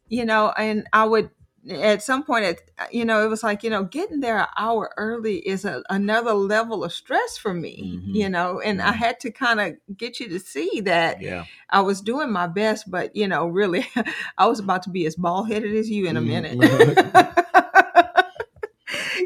you 0.09 0.25
know 0.25 0.53
and 0.57 0.87
i 0.93 1.05
would 1.05 1.31
at 1.71 2.03
some 2.03 2.23
point 2.23 2.45
it 2.45 2.71
you 2.91 3.05
know 3.05 3.25
it 3.25 3.29
was 3.29 3.43
like 3.43 3.63
you 3.63 3.71
know 3.71 3.85
getting 3.85 4.21
there 4.21 4.39
an 4.39 4.47
hour 4.59 4.93
early 4.99 5.37
is 5.49 5.65
a, 5.65 5.83
another 5.89 6.33
level 6.35 6.85
of 6.85 6.93
stress 6.93 7.39
for 7.39 7.55
me 7.55 7.83
Mhm. 8.05 8.15
you 8.15 8.29
know 8.29 8.61
and 8.61 8.83
i 8.83 8.93
Mhm. 8.93 8.97
had 8.97 9.21
to 9.21 9.31
kind 9.31 9.61
of 9.61 9.73
get 9.97 10.21
you 10.21 10.29
to 10.29 10.39
see 10.39 10.83
that 10.85 11.23
Yeah. 11.23 11.45
i 11.71 11.81
was 11.81 12.01
doing 12.03 12.31
my 12.31 12.47
best 12.47 12.91
but 12.91 13.17
you 13.17 13.27
know 13.27 13.47
really 13.47 13.87
i 14.39 14.47
was 14.47 14.59
about 14.59 14.83
to 14.83 14.91
be 14.91 15.07
as 15.07 15.17
bald-headed 15.17 15.75
as 15.75 15.89
you 15.89 16.07
in 16.07 16.17
a 16.19 16.21
Mhm. 16.21 16.27
minute 16.27 16.59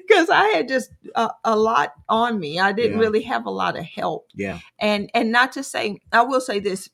because 0.06 0.28
i 0.30 0.44
had 0.54 0.68
just 0.68 0.90
a, 1.14 1.30
a 1.44 1.56
lot 1.56 1.92
on 2.08 2.38
me 2.38 2.60
i 2.60 2.72
didn't 2.72 2.92
Yeah. 2.92 2.98
really 3.04 3.22
have 3.22 3.46
a 3.46 3.50
lot 3.50 3.76
of 3.76 3.84
help 3.84 4.28
Yeah. 4.34 4.60
and 4.80 5.10
and 5.14 5.32
not 5.32 5.52
to 5.52 5.62
say 5.64 5.98
i 6.12 6.22
will 6.22 6.40
say 6.40 6.60
this 6.60 6.88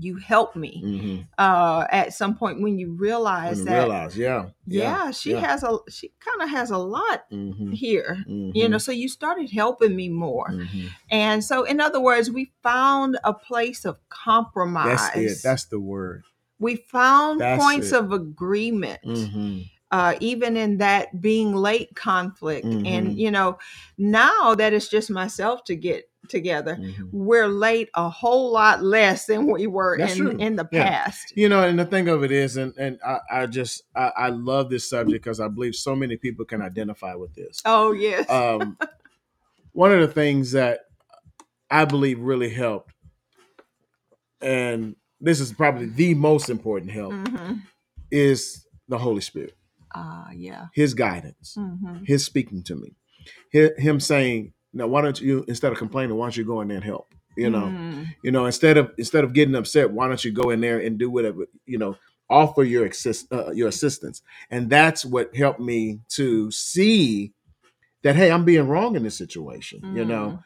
you 0.00 0.16
helped 0.16 0.56
me 0.56 0.80
hmm 0.80 1.16
uh 1.38 1.84
at 1.90 2.12
some 2.14 2.34
point 2.36 2.60
when 2.62 2.78
you 2.78 2.88
When 2.90 2.98
realize 2.98 3.58
you 3.58 3.64
that 3.66 3.72
realize, 3.74 4.16
yeah. 4.18 4.46
yeah, 4.66 5.10
she 5.10 5.30
yeah. 5.32 5.40
has 5.40 5.62
a 5.62 5.78
she 5.88 6.12
kind 6.20 6.42
of 6.42 6.48
has 6.50 6.70
a 6.70 6.78
lot 6.78 7.24
hmm 7.30 7.72
here 7.72 8.24
you 8.26 8.68
know 8.68 8.78
so 8.78 8.92
you 8.92 9.08
started 9.08 9.50
helping 9.50 9.96
me 9.96 10.08
more 10.08 10.50
hmm 10.50 10.86
and 11.10 11.42
so 11.44 11.64
in 11.64 11.80
other 11.80 12.00
words 12.00 12.30
we 12.30 12.52
found 12.62 13.18
a 13.24 13.34
place 13.34 13.84
of 13.84 13.98
compromise 14.08 15.10
That's 15.14 15.16
it. 15.16 15.42
That's 15.42 15.64
the 15.64 15.80
word. 15.80 16.22
we 16.58 16.76
found 16.76 17.40
That's 17.40 17.62
points 17.62 17.92
it. 17.92 17.96
of 17.98 18.12
agreement 18.12 19.00
hmm 19.04 19.60
uh, 19.90 20.14
even 20.18 20.56
in 20.56 20.78
that 20.78 21.20
being 21.20 21.54
late 21.54 21.94
conflict 21.94 22.66
and 22.84 23.16
you 23.18 23.30
know 23.30 23.58
now 23.96 24.54
that 24.54 24.72
it's 24.72 24.88
just 24.88 25.10
myself 25.10 25.62
to 25.64 25.76
get 25.76 26.10
together. 26.28 26.76
Hmm 26.76 26.90
we're 27.12 27.46
late 27.48 27.88
a 27.94 28.08
whole 28.08 28.50
lot 28.52 28.82
less 28.82 29.26
than 29.26 29.46
we 29.46 29.66
were 29.66 29.96
That's 29.96 30.12
in 30.12 30.18
true. 30.18 30.36
in 30.38 30.56
the 30.56 30.68
Yeah. 30.72 30.82
past. 30.84 31.32
You 31.36 31.48
know, 31.48 31.62
and 31.66 31.78
the 31.78 31.84
thing 31.84 32.08
of 32.08 32.24
it 32.24 32.32
is, 32.32 32.56
and 32.56 32.74
and 32.76 32.98
I, 33.06 33.18
I 33.30 33.46
just 33.46 33.82
I, 33.94 34.10
I 34.16 34.28
love 34.30 34.68
this 34.70 34.88
subject 34.90 35.22
because 35.24 35.40
I 35.40 35.48
believe 35.48 35.74
so 35.76 35.94
many 35.94 36.16
people 36.16 36.44
can 36.44 36.60
identify 36.60 37.14
with 37.14 37.34
this. 37.34 37.60
oh 37.64 37.92
yes. 37.92 38.28
Um, 38.30 38.76
one 39.72 39.92
of 39.92 40.00
the 40.00 40.08
things 40.08 40.52
that 40.52 40.80
I 41.70 41.84
believe 41.84 42.20
really 42.20 42.50
helped, 42.50 42.92
and 44.40 44.96
this 45.20 45.40
is 45.40 45.52
probably 45.52 45.86
the 45.86 46.14
most 46.14 46.50
important 46.50 46.90
help, 46.90 47.12
hmm 47.28 47.52
is 48.10 48.66
the 48.88 48.98
Holy 48.98 49.20
Spirit, 49.20 49.56
ah 49.94 50.28
yeah. 50.32 50.66
His 50.74 50.94
guidance, 50.94 51.54
hmm 51.56 52.04
His 52.04 52.24
speaking 52.24 52.62
to 52.64 52.76
me, 52.76 52.96
Hi- 53.52 53.72
Him 53.78 53.98
saying, 54.00 54.52
"Now, 54.74 54.86
why 54.86 55.00
don't 55.02 55.20
you 55.20 55.44
instead 55.48 55.72
of 55.72 55.78
complaining, 55.78 56.16
why 56.16 56.26
don't 56.26 56.36
you 56.36 56.44
go 56.44 56.60
in 56.60 56.68
there 56.68 56.76
and 56.76 56.84
help?" 56.84 57.14
You 57.36 57.50
know, 57.50 57.66
Mm, 57.66 58.06
you 58.22 58.30
know, 58.30 58.46
instead 58.46 58.76
of 58.76 58.92
instead 58.98 59.24
of 59.24 59.32
getting 59.32 59.54
upset, 59.54 59.90
why 59.90 60.06
don't 60.08 60.24
you 60.24 60.32
go 60.32 60.50
in 60.50 60.60
there 60.60 60.78
and 60.78 60.98
do 60.98 61.10
whatever 61.10 61.46
you 61.66 61.78
know, 61.78 61.96
offer 62.30 62.62
your 62.62 62.86
assist, 62.86 63.32
uh, 63.32 63.50
your 63.52 63.68
assistance, 63.68 64.22
and 64.50 64.70
that's 64.70 65.04
what 65.04 65.34
helped 65.34 65.60
me 65.60 66.00
to 66.10 66.50
see 66.50 67.32
that 68.02 68.16
hey, 68.16 68.30
I'm 68.30 68.44
being 68.44 68.68
wrong 68.68 68.96
in 68.96 69.02
this 69.02 69.16
situation. 69.16 69.80
You 69.94 70.04
know, 70.04 70.38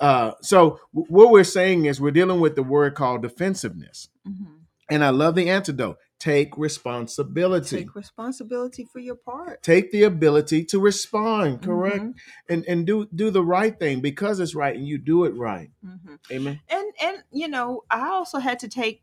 uh, 0.00 0.32
so 0.40 0.80
w- 0.94 1.06
what 1.12 1.30
we're 1.30 1.44
saying 1.44 1.86
is 1.86 2.00
we're 2.00 2.10
dealing 2.10 2.40
with 2.40 2.54
the 2.56 2.62
word 2.62 2.94
called 2.94 3.22
defensiveness, 3.22 4.08
mhm. 4.26 4.46
and 4.90 5.02
I 5.04 5.10
love 5.10 5.34
the 5.34 5.50
antidote: 5.50 5.98
take 6.18 6.56
responsibility. 6.56 7.76
take 7.78 7.94
responsibility 7.94 8.84
for 8.90 8.98
your 9.00 9.16
part 9.16 9.62
Take 9.62 9.92
the 9.92 10.04
ability 10.04 10.64
to 10.66 10.78
respond, 10.80 11.62
correct, 11.62 12.04
Mhm, 12.04 12.14
and 12.48 12.64
and 12.66 12.86
do 12.86 13.06
do 13.14 13.30
the 13.30 13.44
right 13.44 13.78
thing 13.78 14.00
because 14.00 14.40
it's 14.40 14.54
right, 14.54 14.74
and 14.76 14.86
you 14.86 14.98
do 14.98 15.24
it 15.24 15.34
right. 15.34 15.70
mhm. 15.84 16.18
Amen. 16.32 16.60
and 16.68 16.86
and 17.02 17.22
you 17.30 17.48
know 17.48 17.84
i 17.90 18.08
also 18.08 18.38
had 18.38 18.58
to 18.60 18.68
take 18.68 19.02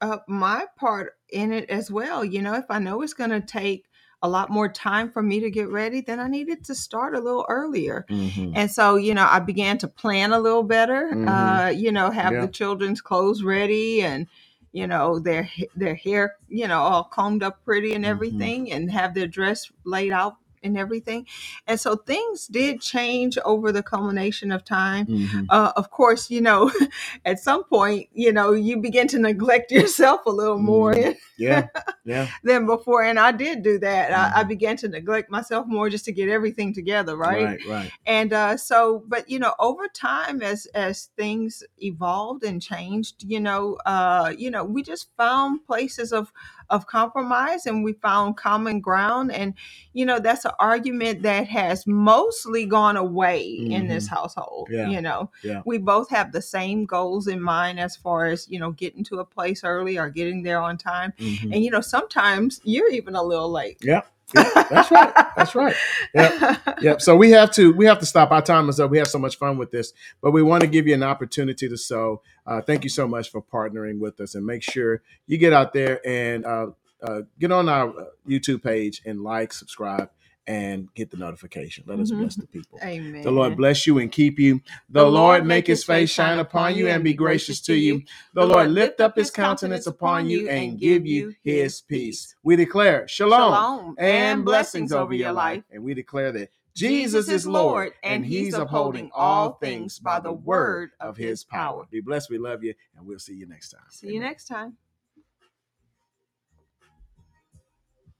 up 0.00 0.28
my 0.28 0.66
part 0.76 1.16
in 1.30 1.52
it 1.52 1.68
as 1.70 1.90
well 1.90 2.24
you 2.24 2.40
know 2.42 2.54
if 2.54 2.64
i 2.70 2.78
know 2.78 3.02
it's 3.02 3.14
going 3.14 3.30
to 3.30 3.40
take 3.40 3.84
a 4.22 4.28
lot 4.28 4.50
more 4.50 4.68
time 4.68 5.10
for 5.10 5.22
me 5.22 5.40
to 5.40 5.50
get 5.50 5.68
ready 5.68 6.00
then 6.00 6.18
i 6.20 6.28
needed 6.28 6.64
to 6.64 6.74
start 6.74 7.14
a 7.14 7.20
little 7.20 7.44
earlier 7.48 8.04
Mhm. 8.10 8.52
and 8.54 8.70
so 8.70 8.96
you 8.96 9.14
know 9.14 9.26
i 9.28 9.38
began 9.38 9.78
to 9.78 9.88
plan 9.88 10.32
a 10.32 10.38
little 10.40 10.62
better 10.62 11.10
Mhm. 11.12 11.28
uh 11.28 11.70
you 11.70 11.92
know 11.92 12.10
have 12.10 12.32
Yeah. 12.32 12.46
the 12.46 12.52
children's 12.52 13.00
clothes 13.00 13.42
ready 13.42 14.02
and 14.02 14.26
you 14.72 14.86
know 14.86 15.18
their 15.18 15.48
their 15.76 15.94
hair 15.94 16.36
you 16.48 16.66
know 16.68 16.80
all 16.80 17.04
combed 17.04 17.42
up 17.42 17.64
pretty 17.64 17.94
and 17.94 18.04
Mhm. 18.04 18.08
everything 18.08 18.72
and 18.72 18.90
have 18.90 19.14
their 19.14 19.26
dress 19.26 19.70
laid 19.84 20.12
out 20.12 20.36
and 20.62 20.78
everything 20.78 21.26
and 21.66 21.78
so 21.80 21.96
things 21.96 22.46
did 22.46 22.80
change 22.80 23.38
over 23.44 23.72
the 23.72 23.82
culmination 23.82 24.52
of 24.52 24.64
time 24.64 25.06
Mhm. 25.06 25.46
uh, 25.50 25.72
of 25.76 25.90
course, 25.90 26.30
you 26.30 26.40
know, 26.40 26.70
at 27.24 27.38
some 27.38 27.64
point, 27.64 28.08
you 28.12 28.32
know, 28.32 28.52
you 28.52 28.76
begin 28.78 29.08
to 29.08 29.18
neglect 29.18 29.70
yourself 29.76 30.20
a 30.26 30.30
little 30.30 30.58
more 30.58 30.92
Mm. 30.94 31.16
Yeah, 31.38 31.66
yeah. 32.04 32.28
than 32.44 32.66
before. 32.66 33.02
And 33.02 33.18
I 33.18 33.32
did 33.32 33.62
do 33.64 33.78
that. 33.80 34.12
I, 34.12 34.40
I 34.40 34.44
Mhm. 34.44 34.48
began 34.48 34.76
to 34.76 34.88
neglect 34.88 35.28
myself 35.30 35.66
more 35.66 35.90
just 35.90 36.04
to 36.04 36.12
get 36.12 36.28
everything 36.28 36.72
together, 36.72 37.16
right? 37.16 37.44
Right, 37.44 37.60
right. 37.66 37.90
And 38.06 38.32
uh, 38.32 38.56
so, 38.56 39.02
but 39.08 39.28
you 39.28 39.38
know, 39.40 39.54
over 39.58 39.88
time, 39.88 40.40
as 40.42 40.66
as 40.66 41.08
things 41.16 41.64
evolved 41.78 42.44
and 42.44 42.62
changed, 42.62 43.24
you 43.24 43.40
know, 43.40 43.76
uh, 43.86 44.32
you 44.36 44.50
know, 44.50 44.64
we 44.64 44.82
just 44.82 45.08
found 45.16 45.66
places 45.66 46.12
of 46.12 46.32
of 46.72 46.86
compromise, 46.86 47.66
and 47.66 47.84
we 47.84 47.92
found 47.92 48.36
common 48.36 48.80
ground, 48.80 49.30
and 49.30 49.54
you 49.92 50.04
know, 50.06 50.18
that's 50.18 50.44
an 50.46 50.52
argument 50.58 51.22
that 51.22 51.46
has 51.46 51.86
mostly 51.86 52.64
gone 52.66 52.96
away 52.96 53.44
in 53.76 53.86
this 53.88 54.08
household. 54.08 54.68
Mm-hmm. 54.68 54.90
Yeah. 54.90 54.96
You 54.96 55.02
know, 55.02 55.30
Yeah. 55.44 55.62
we 55.66 55.78
both 55.78 56.08
have 56.10 56.32
the 56.32 56.42
same 56.42 56.86
goals 56.86 57.28
in 57.28 57.40
mind 57.40 57.78
as 57.78 57.94
far 57.96 58.26
as 58.26 58.48
you 58.50 58.58
know, 58.58 58.70
getting 58.72 59.04
to 59.04 59.20
a 59.20 59.24
place 59.24 59.62
early 59.62 59.98
or 59.98 60.08
getting 60.08 60.42
there 60.42 60.60
on 60.60 60.78
time, 60.78 61.12
Mhm. 61.18 61.52
and 61.54 61.64
you 61.64 61.70
know, 61.70 61.80
sometimes 61.82 62.60
you're 62.64 62.90
even 62.90 63.14
a 63.14 63.22
little 63.22 63.50
late. 63.50 63.76
Yeah, 63.82 64.00
that's 64.34 64.90
right. 64.90 65.14
That's 65.36 65.54
right. 65.54 65.74
Yeah. 66.14 66.56
Yep. 66.80 67.02
So 67.02 67.16
we 67.16 67.30
have 67.30 67.52
to 67.52 67.72
we 67.72 67.86
have 67.86 67.98
to 68.00 68.06
stop. 68.06 68.30
Our 68.30 68.42
time 68.42 68.68
is 68.68 68.80
up. 68.80 68.90
We 68.90 68.98
have 68.98 69.08
so 69.08 69.18
much 69.18 69.36
fun 69.36 69.58
with 69.58 69.70
this, 69.70 69.92
but 70.20 70.32
we 70.32 70.42
want 70.42 70.62
to 70.62 70.66
give 70.66 70.86
you 70.86 70.94
an 70.94 71.02
opportunity 71.02 71.68
to 71.68 71.76
sow. 71.76 72.22
Uh, 72.46 72.60
thank 72.60 72.84
you 72.84 72.90
so 72.90 73.06
much 73.06 73.30
for 73.30 73.42
partnering 73.42 74.00
with 74.00 74.20
us, 74.20 74.34
and 74.34 74.44
make 74.44 74.62
sure 74.62 75.02
you 75.26 75.38
get 75.38 75.52
out 75.52 75.72
there 75.72 76.00
and 76.06 76.44
uh, 76.44 76.66
uh, 77.02 77.22
get 77.38 77.52
on 77.52 77.68
our 77.68 77.88
uh, 77.88 78.04
YouTube 78.28 78.62
page 78.62 79.02
and 79.04 79.22
like, 79.22 79.52
subscribe, 79.52 80.10
and 80.46 80.92
get 80.94 81.10
the 81.10 81.16
notification. 81.16 81.84
Let 81.86 82.00
us 82.00 82.10
Mhm. 82.10 82.18
bless 82.20 82.34
the 82.36 82.46
people. 82.46 82.78
Amen. 82.82 83.22
The 83.22 83.30
Lord 83.30 83.56
bless 83.56 83.86
you 83.86 83.98
and 83.98 84.10
keep 84.10 84.38
you. 84.38 84.60
The, 84.90 85.04
Lord 85.04 85.46
make 85.46 85.66
his 85.66 85.84
face 85.84 86.10
shine 86.10 86.38
upon 86.38 86.76
you 86.76 86.88
and 86.88 87.04
be 87.04 87.14
gracious 87.14 87.60
to 87.62 87.74
you. 87.74 88.02
The 88.34 88.44
Lord 88.44 88.70
lift 88.70 89.00
up 89.00 89.16
his 89.16 89.30
countenance 89.30 89.86
upon 89.86 90.28
you 90.28 90.48
and 90.48 90.78
give 90.78 91.06
you 91.06 91.34
his 91.42 91.80
peace. 91.82 92.34
We 92.42 92.56
declare 92.56 93.06
shalom, 93.06 93.52
Shalom 93.52 93.94
and 93.98 94.44
blessings 94.44 94.92
over 94.92 95.14
your 95.14 95.32
life. 95.32 95.62
And 95.70 95.82
we 95.84 95.94
declare 95.94 96.32
that 96.32 96.50
Jesus 96.74 97.28
is 97.28 97.46
Lord 97.46 97.92
and 98.02 98.24
he's 98.24 98.54
upholding 98.54 99.10
all 99.12 99.52
things 99.54 99.98
by 99.98 100.20
the 100.20 100.32
word 100.32 100.92
of 101.00 101.16
his 101.16 101.44
power. 101.44 101.86
Be 101.90 102.00
blessed. 102.00 102.30
We 102.30 102.38
love 102.38 102.64
you. 102.64 102.74
And 102.96 103.06
we'll 103.06 103.18
see 103.18 103.34
you 103.34 103.46
next 103.46 103.70
time. 103.70 103.82
See 103.90 104.12
you 104.12 104.20
next 104.20 104.46
time. 104.46 104.76